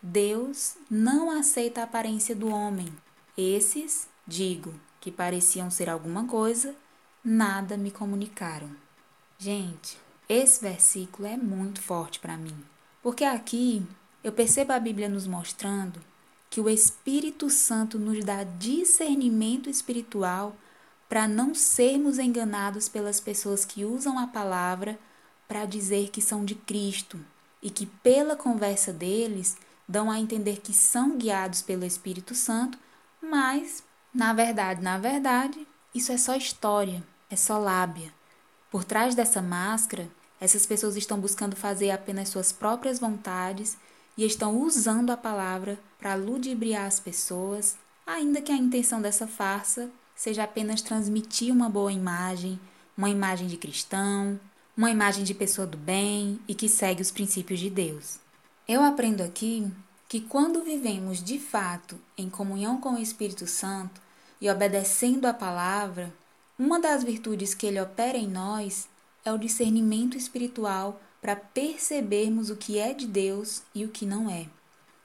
Deus 0.01 0.75
não 0.91 1.31
aceita 1.31 1.79
a 1.79 1.83
aparência 1.85 2.35
do 2.35 2.49
homem. 2.49 2.93
Esses, 3.37 4.09
digo, 4.27 4.73
que 4.99 5.09
pareciam 5.09 5.71
ser 5.71 5.89
alguma 5.89 6.27
coisa, 6.27 6.75
nada 7.23 7.77
me 7.77 7.91
comunicaram. 7.91 8.69
Gente, 9.39 9.97
esse 10.27 10.61
versículo 10.61 11.29
é 11.29 11.37
muito 11.37 11.81
forte 11.81 12.19
para 12.19 12.35
mim, 12.35 12.57
porque 13.01 13.23
aqui 13.23 13.87
eu 14.21 14.33
percebo 14.33 14.73
a 14.73 14.79
Bíblia 14.79 15.07
nos 15.07 15.25
mostrando 15.25 16.01
que 16.53 16.61
o 16.61 16.69
Espírito 16.69 17.49
Santo 17.49 17.97
nos 17.97 18.23
dá 18.23 18.43
discernimento 18.43 19.71
espiritual 19.71 20.55
para 21.09 21.27
não 21.27 21.55
sermos 21.55 22.19
enganados 22.19 22.87
pelas 22.87 23.19
pessoas 23.19 23.65
que 23.65 23.83
usam 23.83 24.19
a 24.19 24.27
palavra 24.27 24.99
para 25.47 25.65
dizer 25.65 26.11
que 26.11 26.21
são 26.21 26.45
de 26.45 26.53
Cristo 26.53 27.19
e 27.59 27.71
que, 27.71 27.87
pela 27.87 28.35
conversa 28.35 28.93
deles, 28.93 29.57
dão 29.87 30.11
a 30.11 30.19
entender 30.19 30.61
que 30.61 30.73
são 30.73 31.17
guiados 31.17 31.63
pelo 31.63 31.83
Espírito 31.85 32.35
Santo, 32.35 32.77
mas, 33.19 33.83
na 34.13 34.31
verdade, 34.31 34.79
na 34.79 34.99
verdade, 34.99 35.67
isso 35.91 36.11
é 36.11 36.17
só 36.17 36.35
história, 36.35 37.03
é 37.31 37.35
só 37.35 37.57
lábia. 37.57 38.13
Por 38.69 38.83
trás 38.83 39.15
dessa 39.15 39.41
máscara, 39.41 40.07
essas 40.39 40.67
pessoas 40.67 40.95
estão 40.97 41.19
buscando 41.19 41.55
fazer 41.55 41.89
apenas 41.89 42.29
suas 42.29 42.51
próprias 42.51 42.99
vontades 42.99 43.75
e 44.17 44.25
estão 44.25 44.61
usando 44.61 45.11
a 45.11 45.17
palavra 45.17 45.79
para 45.97 46.15
ludibriar 46.15 46.85
as 46.85 46.99
pessoas, 46.99 47.77
ainda 48.05 48.41
que 48.41 48.51
a 48.51 48.57
intenção 48.57 49.01
dessa 49.01 49.27
farsa 49.27 49.89
seja 50.15 50.43
apenas 50.43 50.81
transmitir 50.81 51.51
uma 51.51 51.69
boa 51.69 51.91
imagem, 51.91 52.59
uma 52.97 53.09
imagem 53.09 53.47
de 53.47 53.57
cristão, 53.57 54.39
uma 54.75 54.91
imagem 54.91 55.23
de 55.23 55.33
pessoa 55.33 55.67
do 55.67 55.77
bem 55.77 56.39
e 56.47 56.53
que 56.53 56.69
segue 56.69 57.01
os 57.01 57.11
princípios 57.11 57.59
de 57.59 57.69
Deus. 57.69 58.19
Eu 58.67 58.81
aprendo 58.81 59.21
aqui 59.21 59.71
que 60.07 60.21
quando 60.21 60.63
vivemos 60.63 61.23
de 61.23 61.39
fato 61.39 61.99
em 62.17 62.29
comunhão 62.29 62.79
com 62.79 62.93
o 62.93 62.99
Espírito 62.99 63.47
Santo 63.47 64.01
e 64.39 64.49
obedecendo 64.49 65.25
a 65.25 65.33
palavra, 65.33 66.13
uma 66.57 66.79
das 66.79 67.03
virtudes 67.03 67.53
que 67.53 67.65
ele 67.65 67.81
opera 67.81 68.17
em 68.17 68.27
nós 68.27 68.87
é 69.25 69.31
o 69.31 69.37
discernimento 69.37 70.17
espiritual 70.17 71.01
para 71.23 71.37
percebermos 71.37 72.49
o 72.49 72.57
que 72.57 72.77
é 72.77 72.93
de 72.93 73.07
Deus 73.07 73.63
e 73.73 73.85
o 73.85 73.87
que 73.87 74.05
não 74.05 74.29
é. 74.29 74.45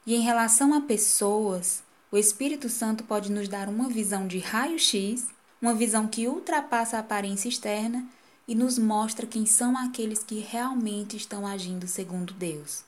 E 0.05 0.17
em 0.17 0.21
relação 0.21 0.75
a 0.75 0.81
pessoas, 0.81 1.81
o 2.11 2.19
Espírito 2.19 2.69
Santo 2.69 3.05
pode 3.05 3.31
nos 3.31 3.49
dar 3.49 3.69
uma 3.69 3.89
visão 3.89 4.27
de 4.27 4.41
raio-x, 4.41 5.29
uma 5.63 5.75
visão 5.75 6.09
que 6.09 6.27
ultrapassa 6.27 6.97
a 6.97 7.01
aparência 7.01 7.49
externa 7.49 8.05
e 8.49 8.55
nos 8.57 8.79
mostra 8.81 9.29
quem 9.29 9.47
são 9.47 9.79
aqueles 9.79 10.25
que 10.25 10.41
realmente 10.41 11.17
estão 11.17 11.47
agindo 11.47 11.87
segundo 11.87 12.35
Deus. 12.35 12.83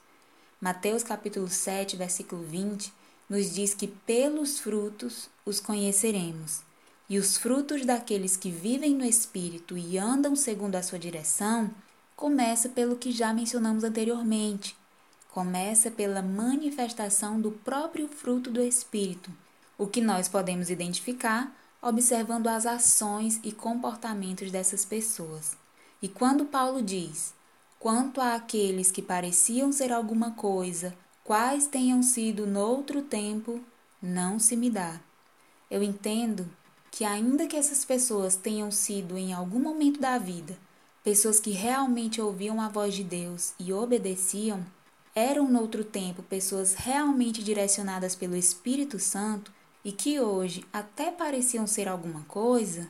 Mateus 0.61 1.05
capítulo 1.05 1.49
7, 1.49 1.97
versículo 1.97 2.43
20, 2.43 2.93
nos 3.29 3.55
diz 3.55 3.75
que 3.75 3.87
pelos 3.87 4.59
frutos 4.59 5.31
os 5.47 5.61
conheceremos. 5.61 6.62
E 7.09 7.16
os 7.16 7.37
frutos 7.37 7.87
daqueles 7.87 8.37
que 8.37 8.51
vivem 8.51 8.93
no 8.93 9.05
Espírito 9.05 9.79
e 9.79 9.97
andam 9.99 10.35
segundo 10.35 10.75
a 10.75 10.83
sua 10.83 10.99
direção 10.99 11.71
começa 12.20 12.68
pelo 12.68 12.96
que 12.96 13.11
já 13.11 13.33
mencionamos 13.33 13.83
anteriormente. 13.83 14.76
Começa 15.33 15.90
pela 15.90 16.20
manifestação 16.20 17.40
do 17.40 17.50
próprio 17.50 18.06
fruto 18.09 18.50
do 18.50 18.61
Espírito, 18.61 19.30
o 19.78 19.87
que 19.87 20.02
nós 20.02 20.28
podemos 20.28 20.68
identificar 20.68 21.50
observando 21.80 22.48
as 22.48 22.66
ações 22.66 23.40
e 23.42 23.50
comportamentos 23.50 24.50
dessas 24.50 24.85
pessoas. 24.85 25.56
E 26.02 26.09
quando 26.09 26.44
Paulo 26.44 26.83
diz: 26.83 27.33
quanto 27.78 28.20
àqueles 28.20 28.90
que 28.90 29.00
pareciam 29.00 29.72
ser 29.72 29.90
alguma 29.90 30.33
coisa, 30.33 30.94
quais 31.24 31.66
tenham 31.66 32.02
sido 32.02 32.46
noutro 32.46 33.00
tempo, 33.00 33.62
não 34.02 34.38
se 34.38 34.56
me 34.56 34.68
dá. 34.68 35.00
Eu 35.70 35.83
entendo 35.83 36.46
que, 36.90 37.02
ainda 37.02 37.46
que 37.46 37.56
essas 37.56 37.83
pessoas 37.83 38.37
tenham 38.37 38.70
sido 38.70 39.16
em 39.16 39.33
algum 39.33 39.59
momento 39.59 39.98
da 39.98 40.18
vida 40.18 40.59
pessoas 41.02 41.40
que 41.40 41.50
realmente 41.50 42.20
ouviam 42.20 42.60
a 42.60 42.68
voz 42.68 42.94
de 42.94 43.04
Deus 43.04 43.52
e 43.58 43.72
obedeciam, 43.72 44.64
eram 45.14 45.50
noutro 45.50 45.84
tempo 45.84 46.22
pessoas 46.22 46.74
realmente 46.74 47.42
direcionadas 47.42 48.14
pelo 48.14 48.36
Espírito 48.36 48.98
Santo 48.98 49.52
e 49.84 49.92
que 49.92 50.20
hoje 50.20 50.64
até 50.72 51.10
pareciam 51.10 51.66
ser 51.66 51.88
alguma 51.88 52.22
coisa, 52.22 52.88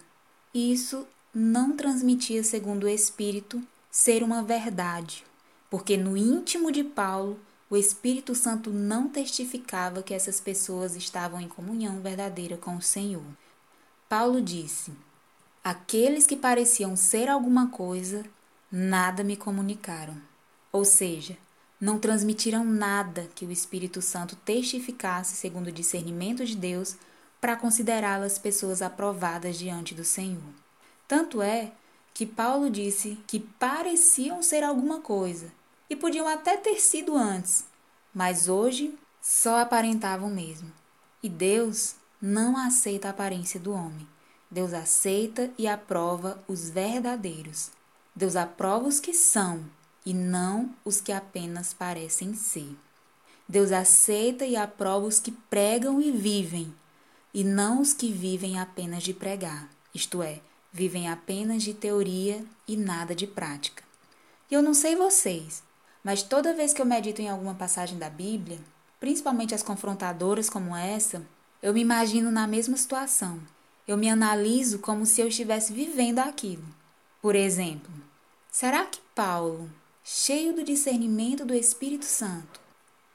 isso 0.52 1.06
não 1.32 1.76
transmitia, 1.76 2.42
segundo 2.42 2.84
o 2.84 2.88
Espírito, 2.88 3.62
ser 3.90 4.22
uma 4.22 4.42
verdade, 4.42 5.24
porque 5.70 5.96
no 5.96 6.16
íntimo 6.16 6.70
de 6.72 6.82
Paulo 6.82 7.38
o 7.68 7.76
Espírito 7.76 8.34
Santo 8.34 8.70
não 8.70 9.08
testificava 9.08 10.02
que 10.02 10.12
essas 10.12 10.40
pessoas 10.40 10.96
estavam 10.96 11.40
em 11.40 11.46
comunhão 11.46 12.00
verdadeira 12.00 12.56
com 12.56 12.76
o 12.76 12.82
Senhor. 12.82 13.22
Paulo 14.08 14.42
disse: 14.42 14.92
Aqueles 15.70 16.26
que 16.26 16.34
pareciam 16.34 16.96
ser 16.96 17.28
alguma 17.28 17.68
coisa, 17.68 18.24
nada 18.72 19.22
me 19.22 19.36
comunicaram. 19.36 20.20
Ou 20.72 20.84
seja, 20.84 21.38
não 21.80 21.96
transmitiram 21.96 22.64
nada 22.64 23.30
que 23.36 23.46
o 23.46 23.52
Espírito 23.52 24.02
Santo 24.02 24.34
testificasse 24.34 25.36
segundo 25.36 25.68
o 25.68 25.72
discernimento 25.72 26.44
de 26.44 26.56
Deus 26.56 26.96
para 27.40 27.54
considerá-las 27.54 28.36
pessoas 28.36 28.82
aprovadas 28.82 29.56
diante 29.56 29.94
do 29.94 30.02
Senhor. 30.02 30.42
Tanto 31.06 31.40
é 31.40 31.70
que 32.12 32.26
Paulo 32.26 32.68
disse 32.68 33.16
que 33.28 33.38
pareciam 33.38 34.42
ser 34.42 34.64
alguma 34.64 35.00
coisa 35.00 35.52
e 35.88 35.94
podiam 35.94 36.26
até 36.26 36.56
ter 36.56 36.80
sido 36.80 37.16
antes, 37.16 37.64
mas 38.12 38.48
hoje 38.48 38.98
só 39.22 39.60
aparentavam 39.60 40.30
mesmo. 40.30 40.72
E 41.22 41.28
Deus 41.28 41.94
não 42.20 42.56
aceita 42.56 43.06
a 43.06 43.12
aparência 43.12 43.60
do 43.60 43.70
homem. 43.70 44.08
Deus 44.50 44.72
aceita 44.72 45.50
e 45.56 45.68
aprova 45.68 46.42
os 46.48 46.68
verdadeiros. 46.68 47.70
Deus 48.14 48.34
aprova 48.34 48.88
os 48.88 48.98
que 48.98 49.14
são 49.14 49.64
e 50.04 50.12
não 50.12 50.74
os 50.84 51.00
que 51.00 51.12
apenas 51.12 51.72
parecem 51.72 52.34
ser. 52.34 52.76
Deus 53.48 53.70
aceita 53.70 54.44
e 54.44 54.56
aprova 54.56 55.06
os 55.06 55.20
que 55.20 55.30
pregam 55.30 56.00
e 56.00 56.10
vivem, 56.10 56.74
e 57.32 57.44
não 57.44 57.80
os 57.80 57.92
que 57.92 58.10
vivem 58.12 58.58
apenas 58.58 59.02
de 59.02 59.14
pregar, 59.14 59.68
isto 59.94 60.22
é, 60.22 60.40
vivem 60.72 61.08
apenas 61.08 61.62
de 61.62 61.74
teoria 61.74 62.44
e 62.66 62.76
nada 62.76 63.14
de 63.14 63.26
prática. 63.26 63.82
E 64.50 64.54
eu 64.54 64.62
não 64.62 64.74
sei 64.74 64.96
vocês, 64.96 65.62
mas 66.02 66.22
toda 66.22 66.54
vez 66.54 66.72
que 66.72 66.80
eu 66.80 66.86
medito 66.86 67.20
em 67.20 67.28
alguma 67.28 67.54
passagem 67.54 67.98
da 67.98 68.10
Bíblia, 68.10 68.58
principalmente 68.98 69.54
as 69.54 69.62
confrontadoras 69.62 70.50
como 70.50 70.74
essa, 70.76 71.22
eu 71.62 71.72
me 71.72 71.80
imagino 71.80 72.30
na 72.30 72.46
mesma 72.46 72.76
situação. 72.76 73.40
Eu 73.90 73.96
me 73.96 74.08
analiso 74.08 74.78
como 74.78 75.04
se 75.04 75.20
eu 75.20 75.26
estivesse 75.26 75.72
vivendo 75.72 76.20
aquilo. 76.20 76.62
Por 77.20 77.34
exemplo, 77.34 77.90
será 78.48 78.84
que 78.84 79.00
Paulo, 79.16 79.68
cheio 80.04 80.54
do 80.54 80.62
discernimento 80.62 81.44
do 81.44 81.52
Espírito 81.52 82.04
Santo, 82.04 82.60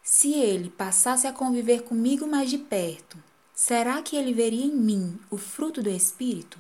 se 0.04 0.34
ele 0.34 0.70
passasse 0.70 1.28
a 1.28 1.32
conviver 1.32 1.84
comigo 1.84 2.28
mais 2.28 2.50
de 2.50 2.58
perto, 2.58 3.18
será 3.54 4.02
que 4.02 4.18
ele 4.18 4.34
veria 4.34 4.66
em 4.66 4.76
mim 4.76 5.18
o 5.32 5.38
fruto 5.38 5.82
do 5.82 5.90
Espírito? 5.90 6.60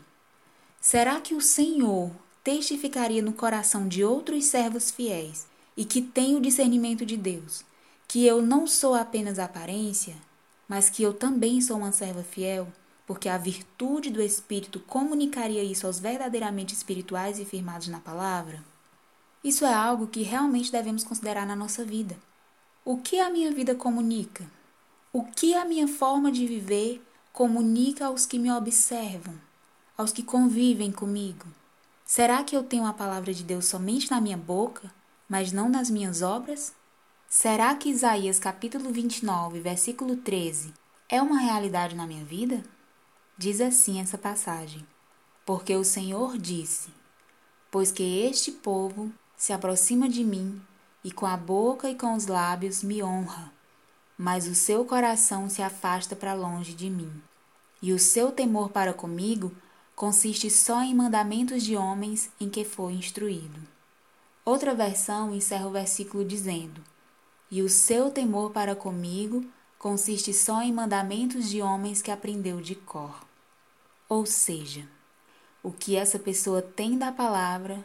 Será 0.80 1.20
que 1.20 1.36
o 1.36 1.42
Senhor 1.42 2.10
testificaria 2.42 3.22
no 3.22 3.34
coração 3.34 3.86
de 3.86 4.02
outros 4.02 4.46
servos 4.46 4.92
fiéis 4.92 5.46
e 5.76 5.84
que 5.84 6.02
têm 6.02 6.38
o 6.38 6.42
discernimento 6.42 7.06
de 7.06 7.18
Deus 7.18 7.66
que 8.08 8.26
eu 8.26 8.42
não 8.42 8.66
sou 8.66 8.96
apenas 8.96 9.38
aparência, 9.40 10.16
mas 10.70 10.90
que 10.90 11.04
eu 11.04 11.14
também 11.14 11.60
sou 11.60 11.76
uma 11.76 11.92
serva 11.92 12.24
fiel? 12.24 12.72
Porque 13.06 13.30
a 13.30 13.38
virtude 13.38 14.10
do 14.10 14.22
Espírito 14.22 14.80
comunicaria 14.80 15.64
isso 15.64 15.86
aos 15.86 16.00
verdadeiramente 16.00 16.74
espirituais 16.74 17.40
e 17.40 17.46
firmados 17.46 17.88
na 17.88 18.00
palavra? 18.00 18.64
Isso 19.44 19.64
é 19.64 19.74
algo 19.74 20.08
que 20.08 20.24
realmente 20.24 20.72
devemos 20.72 21.04
considerar 21.04 21.46
na 21.46 21.56
nossa 21.56 21.86
vida. 21.86 22.18
O 22.84 22.98
que 22.98 23.20
a 23.20 23.30
minha 23.30 23.52
vida 23.52 23.76
comunica? 23.76 24.46
O 25.14 25.24
que 25.24 25.54
a 25.54 25.64
minha 25.66 25.88
forma 25.88 26.32
de 26.32 26.48
viver 26.48 27.02
comunica 27.32 28.08
aos 28.08 28.26
que 28.26 28.40
me 28.40 28.52
observam, 28.52 29.36
aos 29.98 30.12
que 30.12 30.24
convivem 30.24 30.92
comigo? 30.92 31.46
Será 32.04 32.44
que 32.44 32.56
eu 32.56 32.64
tenho 32.64 32.86
a 32.86 32.94
palavra 32.94 33.34
de 33.34 33.44
Deus 33.44 33.66
somente 33.66 34.10
na 34.10 34.20
minha 34.20 34.38
boca, 34.38 34.92
mas 35.30 35.52
não 35.52 35.70
nas 35.70 35.90
minhas 35.90 36.22
obras? 36.22 36.74
Será 37.30 37.76
que 37.76 37.90
Isaías 37.90 38.40
capítulo 38.40 38.92
29, 38.92 39.60
versículo 39.60 40.16
13 40.16 40.74
é 41.08 41.22
uma 41.22 41.40
realidade 41.40 41.96
na 41.96 42.08
minha 42.08 42.26
vida? 42.26 42.64
Diz 43.38 43.60
assim 43.60 44.00
essa 44.00 44.18
passagem: 44.18 44.88
Porque 45.46 45.76
o 45.76 45.84
Senhor 45.84 46.38
disse: 46.38 46.90
Pois 47.70 47.92
que 47.92 48.22
este 48.22 48.50
povo 48.50 49.12
se 49.36 49.52
aproxima 49.52 50.08
de 50.08 50.24
mim 50.24 50.62
e 51.04 51.12
com 51.12 51.26
a 51.26 51.36
boca 51.36 51.90
e 51.90 51.96
com 51.96 52.14
os 52.16 52.28
lábios 52.28 52.82
me 52.82 53.04
honra, 53.04 53.52
mas 54.18 54.48
o 54.48 54.56
seu 54.56 54.86
coração 54.86 55.50
se 55.50 55.62
afasta 55.62 56.16
para 56.16 56.34
longe 56.34 56.74
de 56.74 56.90
mim. 56.90 57.12
E 57.82 57.92
o 57.92 58.00
seu 58.00 58.32
temor 58.32 58.70
para 58.70 58.94
comigo 58.94 59.52
consiste 59.98 60.50
só 60.50 60.82
em 60.82 60.96
mandamentos 60.96 61.62
de 61.62 61.76
homens 61.76 62.30
em 62.40 62.50
que 62.50 62.64
foi 62.64 62.94
instruído. 62.94 63.60
Outra 64.46 64.74
versão 64.74 65.36
encerra 65.36 65.68
o 65.68 65.72
versículo 65.72 66.24
dizendo: 66.24 66.82
E 67.52 67.62
o 67.62 67.68
seu 67.68 68.10
temor 68.10 68.52
para 68.52 68.78
comigo 68.78 69.44
consiste 69.78 70.34
só 70.34 70.62
em 70.62 70.72
mandamentos 70.72 71.50
de 71.50 71.62
homens 71.62 72.02
que 72.02 72.12
aprendeu 72.12 72.62
de 72.62 72.76
cor. 72.76 73.25
Ou 74.08 74.26
seja, 74.26 74.88
o 75.64 75.72
que 75.72 75.96
essa 75.96 76.20
pessoa 76.20 76.62
tem 76.62 76.98
da 76.98 77.12
palavra 77.12 77.84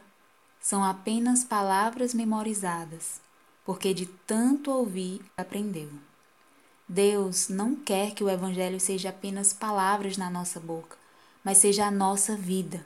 são 0.61 0.85
apenas 0.85 1.45
palavras 1.45 2.13
memorizadas, 2.13 3.23
porque 3.65 3.95
de 3.95 4.05
tanto 4.05 4.71
ouvir 4.71 5.23
aprendeu. 5.35 5.91
Deus 6.87 7.49
não 7.49 7.75
quer 7.75 8.13
que 8.13 8.23
o 8.23 8.29
Evangelho 8.29 8.79
seja 8.79 9.09
apenas 9.09 9.55
palavras 9.55 10.19
na 10.19 10.29
nossa 10.29 10.61
boca, 10.61 10.99
mas 11.43 11.59
seja 11.59 11.87
a 11.87 11.91
nossa 11.91 12.37
vida. 12.37 12.85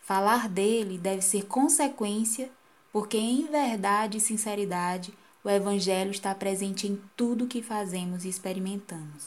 Falar 0.00 0.48
dele 0.48 0.96
deve 0.96 1.20
ser 1.20 1.44
consequência, 1.44 2.50
porque 2.90 3.18
em 3.18 3.46
verdade 3.46 4.16
e 4.16 4.20
sinceridade 4.20 5.12
o 5.44 5.50
Evangelho 5.50 6.10
está 6.10 6.34
presente 6.34 6.86
em 6.86 7.02
tudo 7.16 7.46
que 7.46 7.62
fazemos 7.62 8.24
e 8.24 8.28
experimentamos. 8.28 9.26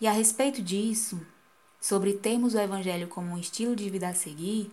E 0.00 0.06
a 0.06 0.12
respeito 0.12 0.62
disso, 0.62 1.20
sobre 1.86 2.14
termos 2.14 2.54
o 2.54 2.58
Evangelho 2.58 3.06
como 3.06 3.30
um 3.30 3.38
estilo 3.38 3.76
de 3.76 3.88
vida 3.88 4.08
a 4.08 4.12
seguir, 4.12 4.72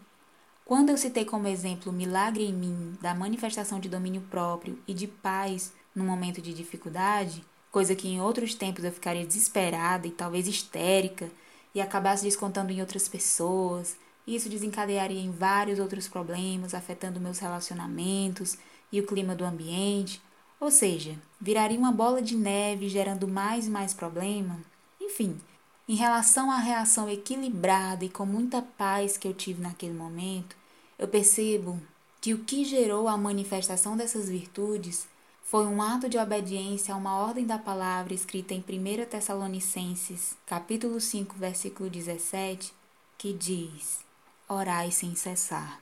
quando 0.66 0.90
eu 0.90 0.98
citei 0.98 1.24
como 1.24 1.48
exemplo 1.48 1.92
o 1.92 1.96
milagre 1.96 2.44
em 2.44 2.52
mim 2.52 2.98
da 3.00 3.14
manifestação 3.14 3.80
de 3.80 3.88
domínio 3.88 4.22
próprio 4.32 4.80
e 4.88 4.96
de 4.96 5.06
paz 5.06 5.72
no 5.94 6.04
momento 6.04 6.42
de 6.42 6.52
dificuldade, 6.56 7.46
coisa 7.72 7.94
que 7.94 8.08
em 8.08 8.20
outros 8.20 8.56
tempos 8.56 8.84
eu 8.84 8.92
ficaria 8.92 9.28
desesperada 9.28 10.08
e 10.08 10.12
talvez 10.12 10.48
histérica 10.48 11.30
e 11.76 11.80
acabasse 11.80 12.24
descontando 12.24 12.72
em 12.72 12.82
outras 12.82 13.08
pessoas, 13.08 13.96
isso 14.26 14.50
desencadearia 14.50 15.22
em 15.22 15.30
vários 15.30 15.78
outros 15.78 16.08
problemas, 16.08 16.74
afetando 16.74 17.20
meus 17.20 17.38
relacionamentos 17.38 18.58
e 18.92 19.00
o 19.00 19.06
clima 19.06 19.36
do 19.36 19.46
ambiente, 19.46 20.20
ou 20.60 20.72
seja, 20.72 21.16
viraria 21.40 21.78
uma 21.78 21.92
bola 21.92 22.24
de 22.24 22.36
neve 22.36 22.90
gerando 22.90 23.28
mais 23.28 23.68
e 23.68 23.70
mais 23.70 23.94
problema. 23.94 24.58
Enfim, 25.00 25.40
em 25.88 25.96
relação 25.96 26.50
à 26.50 26.58
reação 26.58 27.10
equilibrada 27.10 28.06
e 28.06 28.10
com 28.10 28.26
muita 28.26 28.62
paz 28.62 29.18
que 29.18 29.28
eu 29.28 29.34
tive 29.34 29.62
naquele 29.62 29.94
momento, 29.94 30.56
eu 30.98 31.08
percebo 31.08 31.82
que 32.22 32.34
o 32.34 32.40
que 32.40 32.64
gerou 32.64 33.08
a 33.10 33.18
manifestação 33.18 33.98
dessas 33.98 34.30
virtudes 34.30 35.08
foi 35.44 35.66
um 35.66 35.82
ato 35.82 36.08
de 36.08 36.18
obediência 36.18 36.94
a 36.94 36.98
uma 36.98 37.18
ordem 37.18 37.46
da 37.46 37.58
palavra 37.58 38.14
escrita 38.14 38.54
em 38.54 38.60
1 38.60 39.06
Tessalonicenses, 39.06 40.38
capítulo 40.46 41.02
5, 41.02 41.36
versículo 41.36 41.90
17, 41.90 42.74
que 43.18 43.34
diz: 43.34 44.00
Orai 44.48 44.90
sem 44.90 45.16
cessar. 45.16 45.82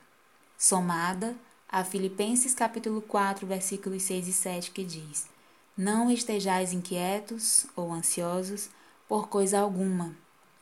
Somada 0.58 1.36
a 1.68 1.84
Filipenses 1.84 2.54
capítulo 2.54 3.00
4, 3.00 3.46
versículos 3.46 4.02
6 4.02 4.28
e 4.28 4.32
7, 4.32 4.70
que 4.72 4.84
diz: 4.84 5.28
Não 5.76 6.10
estejais 6.10 6.72
inquietos 6.72 7.64
ou 7.76 7.92
ansiosos, 7.92 8.68
por 9.12 9.28
coisa 9.28 9.60
alguma. 9.60 10.16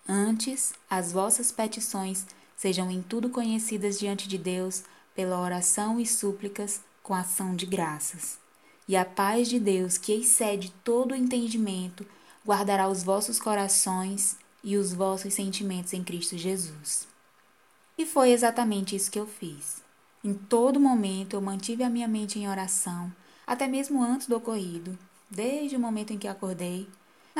Antes, 0.08 0.72
as 0.90 1.12
vossas 1.12 1.52
petições 1.52 2.26
sejam 2.56 2.90
em 2.90 3.00
tudo 3.00 3.30
conhecidas 3.30 3.96
diante 3.96 4.26
de 4.26 4.36
Deus 4.36 4.82
pela 5.14 5.40
oração 5.40 6.00
e 6.00 6.04
súplicas 6.04 6.80
com 7.00 7.14
ação 7.14 7.54
de 7.54 7.64
graças. 7.64 8.40
E 8.88 8.96
a 8.96 9.04
paz 9.04 9.48
de 9.48 9.60
Deus, 9.60 9.96
que 9.96 10.12
excede 10.12 10.74
todo 10.82 11.12
o 11.12 11.14
entendimento, 11.14 12.04
guardará 12.44 12.88
os 12.88 13.04
vossos 13.04 13.38
corações 13.38 14.36
e 14.64 14.76
os 14.76 14.92
vossos 14.92 15.32
sentimentos 15.32 15.92
em 15.92 16.02
Cristo 16.02 16.36
Jesus. 16.36 17.06
E 17.96 18.04
foi 18.04 18.32
exatamente 18.32 18.96
isso 18.96 19.12
que 19.12 19.20
eu 19.20 19.28
fiz. 19.28 19.80
Em 20.24 20.34
todo 20.34 20.80
momento 20.80 21.34
eu 21.34 21.40
mantive 21.40 21.84
a 21.84 21.88
minha 21.88 22.08
mente 22.08 22.36
em 22.36 22.48
oração, 22.48 23.14
até 23.46 23.68
mesmo 23.68 24.02
antes 24.02 24.26
do 24.26 24.36
ocorrido, 24.36 24.98
desde 25.30 25.76
o 25.76 25.80
momento 25.80 26.12
em 26.12 26.18
que 26.18 26.26
acordei 26.26 26.88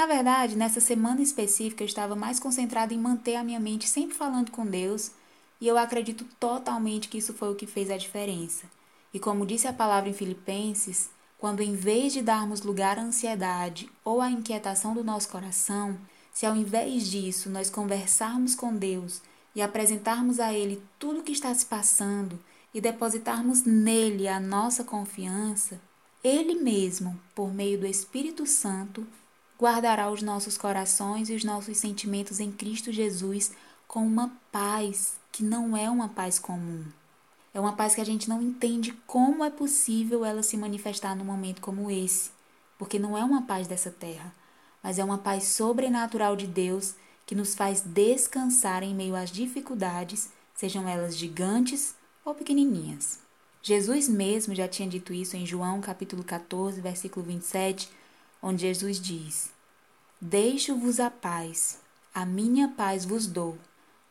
na 0.01 0.07
verdade, 0.07 0.57
nessa 0.57 0.81
semana 0.81 1.21
específica 1.21 1.83
eu 1.83 1.87
estava 1.87 2.17
mais 2.17 2.41
concentrada 2.41 2.95
em 2.95 2.99
manter 2.99 3.37
a 3.37 3.45
minha 3.45 3.61
mente 3.61 3.87
sempre 3.87 4.17
falando 4.17 4.51
com 4.51 4.65
Deus, 4.65 5.11
e 5.61 5.69
eu 5.69 5.77
acredito 5.77 6.25
totalmente 6.41 7.07
que 7.07 7.19
isso 7.19 7.35
foi 7.35 7.53
o 7.53 7.55
que 7.55 7.67
fez 7.67 7.91
a 7.91 7.99
diferença. 7.99 8.65
E 9.13 9.21
como 9.21 9.45
disse 9.45 9.69
a 9.69 9.75
palavra 9.75 10.09
em 10.09 10.15
Filipenses, 10.15 11.11
quando 11.37 11.61
em 11.61 11.75
vez 11.75 12.15
de 12.15 12.23
darmos 12.23 12.63
lugar 12.63 12.99
à 12.99 13.03
ansiedade 13.03 13.91
ou 14.03 14.23
à 14.23 14.31
inquietação 14.31 14.95
do 14.95 15.05
nosso 15.05 15.29
coração, 15.29 15.99
se 16.33 16.47
ao 16.47 16.57
invés 16.57 17.07
disso 17.07 17.51
nós 17.51 17.69
conversarmos 17.69 18.55
com 18.55 18.75
Deus 18.75 19.21
e 19.55 19.61
apresentarmos 19.61 20.41
a 20.41 20.51
Ele 20.51 20.83
tudo 20.99 21.21
o 21.21 21.23
que 21.23 21.33
está 21.33 21.53
se 21.53 21.67
passando 21.67 22.41
e 22.73 22.81
depositarmos 22.81 23.65
nele 23.65 24.29
a 24.29 24.41
nossa 24.41 24.83
confiança, 24.83 25.79
Ele 26.25 26.55
mesmo, 26.55 27.21
por 27.35 27.53
meio 27.53 27.79
do 27.79 27.87
Espírito 27.87 28.47
Santo, 28.47 29.07
guardará 29.61 30.11
os 30.11 30.23
nossos 30.23 30.57
corações 30.57 31.29
e 31.29 31.35
os 31.35 31.45
nossos 31.45 31.77
sentimentos 31.77 32.41
em 32.41 32.51
Cristo 32.51 32.91
Jesus 32.91 33.53
com 33.87 34.07
uma 34.07 34.33
paz 34.51 35.19
que 35.31 35.43
não 35.43 35.77
é 35.77 35.91
uma 35.91 36.09
paz 36.09 36.39
comum. 36.39 36.83
É 37.53 37.61
uma 37.61 37.75
paz 37.75 37.95
que 37.95 38.01
a 38.01 38.05
gente 38.05 38.27
não 38.27 38.41
entende 38.41 38.93
como 39.07 39.45
é 39.45 39.51
possível 39.51 40.25
ela 40.25 40.43
se 40.43 40.57
manifestar 40.57 41.15
num 41.15 41.25
momento 41.27 41.61
como 41.61 41.91
esse, 41.91 42.31
porque 42.79 42.99
não 42.99 43.19
é 43.19 43.23
uma 43.23 43.43
paz 43.43 43.67
dessa 43.67 43.91
terra, 43.91 44.33
mas 44.83 44.99
é 44.99 45.05
uma 45.05 45.19
paz 45.19 45.45
sobrenatural 45.45 46.37
de 46.37 46.47
Deus 46.47 46.95
que 47.27 47.35
nos 47.35 47.55
faz 47.55 47.83
descansar 47.83 48.83
em 48.83 48.95
meio 48.95 49.15
às 49.15 49.31
dificuldades, 49.31 50.31
sejam 50.55 50.89
elas 50.89 51.17
gigantes 51.17 51.95
ou 52.25 52.35
pequenininhas. 52.35 53.19
Jesus 53.63 54.09
mesmo 54.09 54.55
já 54.55 54.67
tinha 54.67 54.89
dito 54.89 55.13
isso 55.13 55.37
em 55.37 55.45
João 55.45 55.83
capítulo 55.83 56.25
14, 56.25 56.81
versículo 56.81 57.27
27, 57.27 57.91
onde 58.43 58.63
Jesus 58.63 59.01
diz: 59.01 59.51
Deixo-vos 60.21 61.01
a 61.01 61.11
paz, 61.11 61.81
a 62.15 62.27
minha 62.27 62.69
paz 62.69 63.05
vos 63.05 63.27
dou. 63.27 63.59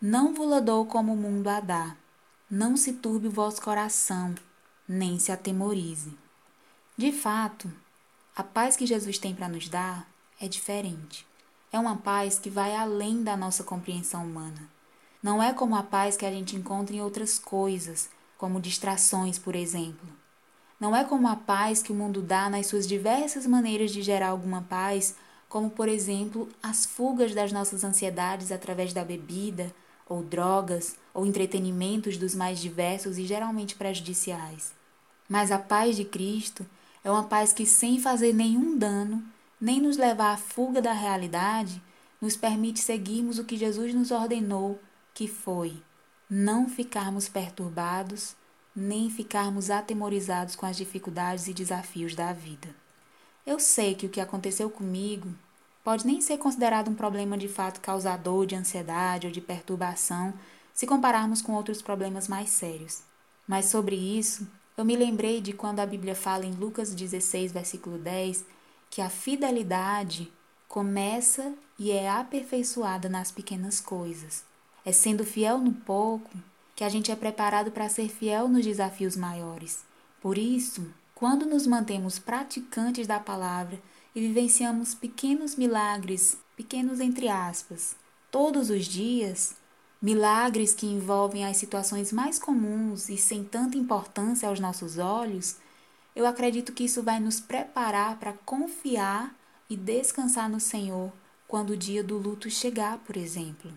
Não 0.02 0.34
vos 0.34 0.64
dou 0.64 0.86
como 0.86 1.14
o 1.14 1.18
mundo 1.18 1.48
a 1.48 1.60
dá. 1.60 1.96
Não 2.50 2.76
se 2.76 2.94
turbe 2.94 3.28
o 3.28 3.32
vosso 3.32 3.62
coração, 3.62 4.34
nem 4.88 5.20
se 5.20 5.32
atemorize. 5.32 6.18
De 6.98 7.12
fato, 7.12 7.72
a 8.36 8.44
paz 8.44 8.76
que 8.76 8.86
Jesus 8.86 9.18
tem 9.18 9.36
para 9.36 9.48
nos 9.48 9.70
dar 9.70 10.10
é 10.40 10.48
diferente. 10.48 11.28
é 11.72 11.78
uma 11.78 11.98
paz 11.98 12.40
que 12.40 12.50
vai 12.50 12.76
além 12.76 13.22
da 13.22 13.38
nossa 13.38 13.64
compreensão 13.64 14.26
humana. 14.26 14.70
Não 15.22 15.44
é 15.44 15.54
como 15.54 15.76
a 15.76 15.84
paz 15.84 16.18
que 16.18 16.26
a 16.26 16.32
gente 16.32 16.56
encontra 16.56 16.96
em 16.96 17.02
outras 17.02 17.38
coisas, 17.38 18.10
como 18.38 18.60
distrações, 18.60 19.38
por 19.38 19.54
exemplo. 19.54 20.19
Não 20.80 20.96
é 20.96 21.04
como 21.04 21.28
a 21.28 21.36
paz 21.36 21.84
que 21.84 21.92
o 21.92 21.96
mundo 21.96 22.22
dá 22.22 22.50
nas 22.50 22.68
suas 22.68 22.88
diversas 22.88 23.46
maneiras 23.46 23.92
de 23.92 24.02
gerar 24.02 24.30
alguma 24.30 24.62
paz, 24.62 25.16
como, 25.50 25.70
por 25.70 25.90
exemplo, 25.90 26.48
as 26.64 26.86
fugas 26.86 27.34
das 27.34 27.52
nossas 27.52 27.84
ansiedades 27.84 28.52
através 28.52 28.94
da 28.94 29.04
bebida, 29.04 29.74
ou 30.08 30.24
drogas, 30.24 30.96
ou 31.14 31.26
entretenimentos 31.26 32.18
dos 32.18 32.34
mais 32.34 32.60
diversos 32.60 33.18
e 33.18 33.26
geralmente 33.26 33.76
prejudiciais. 33.76 34.74
Mas 35.28 35.52
a 35.52 35.60
paz 35.60 35.96
de 35.96 36.06
Cristo 36.06 36.66
é 37.04 37.12
uma 37.12 37.24
paz 37.24 37.52
que, 37.52 37.66
sem 37.66 38.00
fazer 38.00 38.34
nenhum 38.34 38.78
dano, 38.78 39.24
nem 39.60 39.82
nos 39.82 39.98
levar 39.98 40.34
à 40.34 40.38
fuga 40.38 40.82
da 40.82 40.94
realidade, 40.94 41.82
nos 42.22 42.36
permite 42.36 42.80
seguirmos 42.80 43.38
o 43.38 43.44
que 43.44 43.58
Jesus 43.58 43.94
nos 43.94 44.12
ordenou, 44.12 44.80
que 45.14 45.28
foi 45.28 45.82
não 46.30 46.70
ficarmos 46.70 47.28
perturbados, 47.28 48.36
nem 48.76 49.10
ficarmos 49.10 49.70
atemorizados 49.70 50.56
com 50.56 50.66
as 50.66 50.78
dificuldades 50.78 51.48
e 51.48 51.54
desafios 51.54 52.16
da 52.16 52.32
vida. 52.32 52.70
Eu 53.46 53.60
sei 53.60 53.96
que 53.96 54.06
o 54.06 54.10
que 54.10 54.22
aconteceu 54.22 54.70
comigo 54.70 55.34
pode 55.84 56.06
nem 56.06 56.22
ser 56.22 56.38
considerado 56.38 56.90
um 56.90 56.96
problema 56.96 57.38
de 57.38 57.48
fato 57.48 57.82
causador 57.82 58.46
de 58.46 58.56
ansiedade 58.56 59.28
ou 59.28 59.34
de 59.34 59.42
perturbação 59.42 60.34
se 60.74 60.86
compararmos 60.86 61.42
com 61.42 61.54
outros 61.54 61.82
problemas 61.82 62.28
mais 62.28 62.50
sérios. 62.50 63.02
Mas 63.48 63.66
sobre 63.66 63.96
isso, 63.96 64.48
eu 64.78 64.86
me 64.86 64.96
lembrei 64.96 65.42
de 65.42 65.52
quando 65.52 65.80
a 65.80 65.86
Bíblia 65.86 66.16
fala 66.16 66.46
em 66.46 66.54
Lucas 66.54 66.94
16, 66.94 67.52
versículo 67.52 67.98
10, 67.98 68.46
que 68.90 69.02
a 69.02 69.10
fidelidade 69.10 70.32
começa 70.68 71.54
e 71.78 71.92
é 71.92 72.10
aperfeiçoada 72.10 73.10
nas 73.10 73.32
pequenas 73.32 73.82
coisas. 73.82 74.46
É 74.86 74.92
sendo 74.92 75.26
fiel 75.26 75.58
no 75.58 75.74
pouco 75.74 76.30
que 76.80 76.84
a 76.86 76.88
gente 76.88 77.12
é 77.12 77.16
preparado 77.18 77.72
para 77.72 77.90
ser 77.90 78.08
fiel 78.08 78.48
nos 78.48 78.64
desafios 78.64 79.18
maiores. 79.18 79.84
Por 80.22 80.38
isso, 80.38 80.88
quando 81.14 81.46
nos 81.46 81.68
mantemos 81.68 82.18
praticantes 82.18 83.06
da 83.06 83.20
palavra 83.20 83.78
e 84.16 84.22
vivenciamos 84.22 84.96
pequenos 84.96 85.58
milagres, 85.58 86.38
pequenos 86.56 87.02
entre 87.02 87.28
aspas, 87.28 87.98
todos 88.32 88.70
os 88.70 88.86
dias, 88.86 89.56
milagres 90.02 90.74
que 90.74 90.86
envolvem 90.86 91.46
as 91.46 91.58
situações 91.58 92.14
mais 92.14 92.40
comuns 92.40 93.10
e 93.10 93.18
sem 93.18 93.44
tanta 93.44 93.78
importância 93.78 94.48
aos 94.48 94.62
nossos 94.62 94.98
olhos, 94.98 95.58
eu 96.16 96.26
acredito 96.26 96.72
que 96.72 96.86
isso 96.86 97.04
vai 97.04 97.20
nos 97.20 97.42
preparar 97.42 98.18
para 98.18 98.32
confiar 98.46 99.36
e 99.70 99.76
descansar 99.76 100.50
no 100.50 100.62
Senhor 100.62 101.12
quando 101.46 101.72
o 101.72 101.78
dia 101.78 102.02
do 102.02 102.18
luto 102.18 102.50
chegar, 102.50 103.00
por 103.00 103.18
exemplo. 103.18 103.70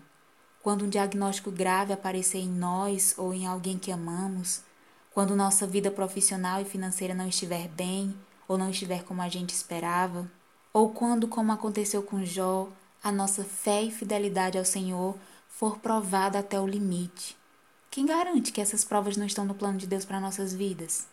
Quando 0.63 0.85
um 0.85 0.89
diagnóstico 0.89 1.51
grave 1.51 1.91
aparecer 1.91 2.39
em 2.39 2.49
nós 2.49 3.13
ou 3.17 3.33
em 3.33 3.45
alguém 3.45 3.77
que 3.77 3.91
amamos, 3.91 4.61
quando 5.13 5.35
nossa 5.35 5.67
vida 5.67 5.91
profissional 5.91 6.61
e 6.61 6.65
financeira 6.65 7.13
não 7.13 7.27
estiver 7.27 7.67
bem 7.67 8.15
ou 8.47 8.57
não 8.57 8.69
estiver 8.69 9.03
como 9.03 9.21
a 9.21 9.27
gente 9.27 9.49
esperava, 9.49 10.25
ou 10.71 10.89
quando, 10.89 11.27
como 11.27 11.51
aconteceu 11.51 12.01
com 12.01 12.23
Jó, 12.23 12.69
a 13.03 13.11
nossa 13.11 13.43
fé 13.43 13.83
e 13.83 13.91
fidelidade 13.91 14.57
ao 14.57 14.63
Senhor 14.63 15.17
for 15.49 15.79
provada 15.79 16.39
até 16.39 16.57
o 16.57 16.65
limite. 16.65 17.37
Quem 17.91 18.05
garante 18.05 18.53
que 18.53 18.61
essas 18.61 18.85
provas 18.85 19.17
não 19.17 19.25
estão 19.25 19.43
no 19.43 19.53
plano 19.53 19.77
de 19.77 19.85
Deus 19.85 20.05
para 20.05 20.21
nossas 20.21 20.53
vidas? 20.53 21.05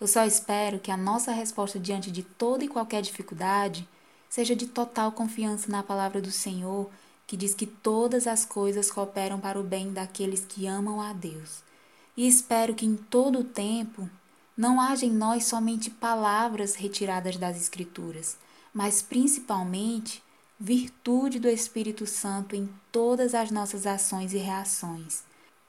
Eu 0.00 0.08
só 0.08 0.26
espero 0.26 0.80
que 0.80 0.90
a 0.90 0.96
nossa 0.96 1.30
resposta 1.30 1.78
diante 1.78 2.10
de 2.10 2.24
toda 2.24 2.64
e 2.64 2.68
qualquer 2.68 3.00
dificuldade 3.00 3.88
seja 4.28 4.56
de 4.56 4.66
total 4.66 5.12
confiança 5.12 5.70
na 5.70 5.84
palavra 5.84 6.20
do 6.20 6.32
Senhor, 6.32 6.90
que 7.26 7.36
diz 7.36 7.54
que 7.54 7.66
todas 7.66 8.26
as 8.26 8.44
coisas 8.44 8.90
cooperam 8.90 9.40
para 9.40 9.58
o 9.58 9.62
bem 9.62 9.92
daqueles 9.92 10.44
que 10.44 10.66
amam 10.66 11.00
a 11.00 11.12
Deus. 11.12 11.62
E 12.16 12.28
espero 12.28 12.74
que 12.74 12.84
em 12.84 12.96
todo 12.96 13.38
o 13.40 13.44
tempo 13.44 14.08
não 14.56 14.80
haja 14.80 15.06
em 15.06 15.10
nós 15.10 15.46
somente 15.46 15.90
palavras 15.90 16.74
retiradas 16.74 17.36
das 17.36 17.56
Escrituras, 17.56 18.36
mas 18.72 19.00
principalmente 19.00 20.22
virtude 20.60 21.38
do 21.38 21.48
Espírito 21.48 22.06
Santo 22.06 22.54
em 22.54 22.68
todas 22.92 23.34
as 23.34 23.50
nossas 23.50 23.86
ações 23.86 24.32
e 24.32 24.38
reações. 24.38 25.24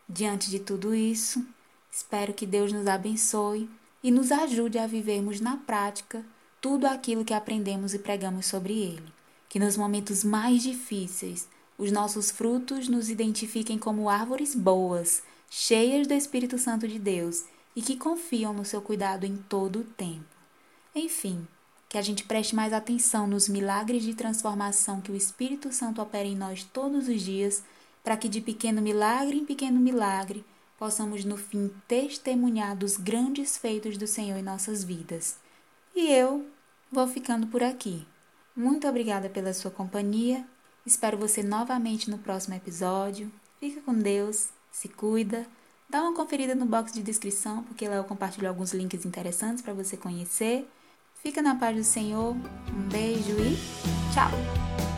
Diante 0.07 0.49
de 0.49 0.59
tudo 0.59 0.93
isso, 0.93 1.43
espero 1.91 2.33
que 2.33 2.45
Deus 2.45 2.71
nos 2.71 2.87
abençoe 2.87 3.69
e 4.03 4.11
nos 4.11 4.31
ajude 4.31 4.77
a 4.77 4.85
vivermos 4.85 5.39
na 5.39 5.57
prática 5.57 6.23
tudo 6.61 6.85
aquilo 6.85 7.25
que 7.25 7.33
aprendemos 7.33 7.93
e 7.93 7.99
pregamos 7.99 8.45
sobre 8.45 8.73
Ele. 8.73 9.13
Que 9.53 9.59
nos 9.59 9.77
momentos 9.77 10.23
mais 10.23 10.63
difíceis, 10.63 11.47
os 11.77 11.91
nossos 11.91 12.31
frutos 12.31 12.87
nos 12.87 13.07
identifiquem 13.07 13.77
como 13.77 14.09
árvores 14.09 14.55
boas, 14.55 15.21
cheias 15.47 16.07
do 16.07 16.15
Espírito 16.15 16.57
Santo 16.57 16.87
de 16.87 16.97
Deus 16.97 17.43
e 17.75 17.81
que 17.83 17.95
confiam 17.95 18.51
no 18.51 18.65
seu 18.65 18.81
cuidado 18.81 19.27
em 19.27 19.37
todo 19.37 19.81
o 19.81 19.83
tempo. 19.83 20.25
Enfim, 20.95 21.47
que 21.87 21.99
a 21.99 22.01
gente 22.01 22.23
preste 22.23 22.55
mais 22.55 22.73
atenção 22.73 23.27
nos 23.27 23.47
milagres 23.47 24.01
de 24.01 24.15
transformação 24.15 24.99
que 24.99 25.11
o 25.11 25.15
Espírito 25.15 25.71
Santo 25.71 26.01
opera 26.01 26.27
em 26.27 26.35
nós 26.35 26.63
todos 26.63 27.07
os 27.07 27.21
dias, 27.21 27.61
para 28.03 28.17
que 28.17 28.27
de 28.27 28.41
pequeno 28.41 28.81
milagre 28.81 29.37
em 29.37 29.45
pequeno 29.45 29.79
milagre 29.79 30.43
possamos 30.79 31.23
no 31.23 31.37
fim 31.37 31.69
testemunhar 31.87 32.75
dos 32.75 32.97
grandes 32.97 33.55
feitos 33.55 33.99
do 33.99 34.07
Senhor 34.07 34.35
em 34.35 34.41
nossas 34.41 34.83
vidas. 34.83 35.37
E 35.95 36.11
eu 36.11 36.43
vou 36.91 37.07
ficando 37.07 37.45
por 37.45 37.61
aqui. 37.61 38.03
Muito 38.55 38.87
obrigada 38.87 39.29
pela 39.29 39.53
sua 39.53 39.71
companhia. 39.71 40.45
Espero 40.85 41.17
você 41.17 41.41
novamente 41.41 42.09
no 42.09 42.17
próximo 42.17 42.55
episódio. 42.55 43.31
Fica 43.59 43.81
com 43.81 43.93
Deus, 43.93 44.49
se 44.71 44.87
cuida. 44.87 45.45
Dá 45.89 46.01
uma 46.01 46.13
conferida 46.13 46.53
no 46.53 46.65
box 46.65 46.91
de 46.91 47.01
descrição, 47.01 47.63
porque 47.63 47.87
lá 47.87 47.95
eu 47.95 48.03
compartilho 48.03 48.47
alguns 48.47 48.73
links 48.73 49.05
interessantes 49.05 49.63
para 49.63 49.73
você 49.73 49.97
conhecer. 49.97 50.67
Fica 51.21 51.41
na 51.41 51.55
paz 51.55 51.75
do 51.75 51.83
Senhor. 51.83 52.35
Um 52.35 52.89
beijo 52.89 53.31
e 53.39 53.55
tchau! 54.13 54.92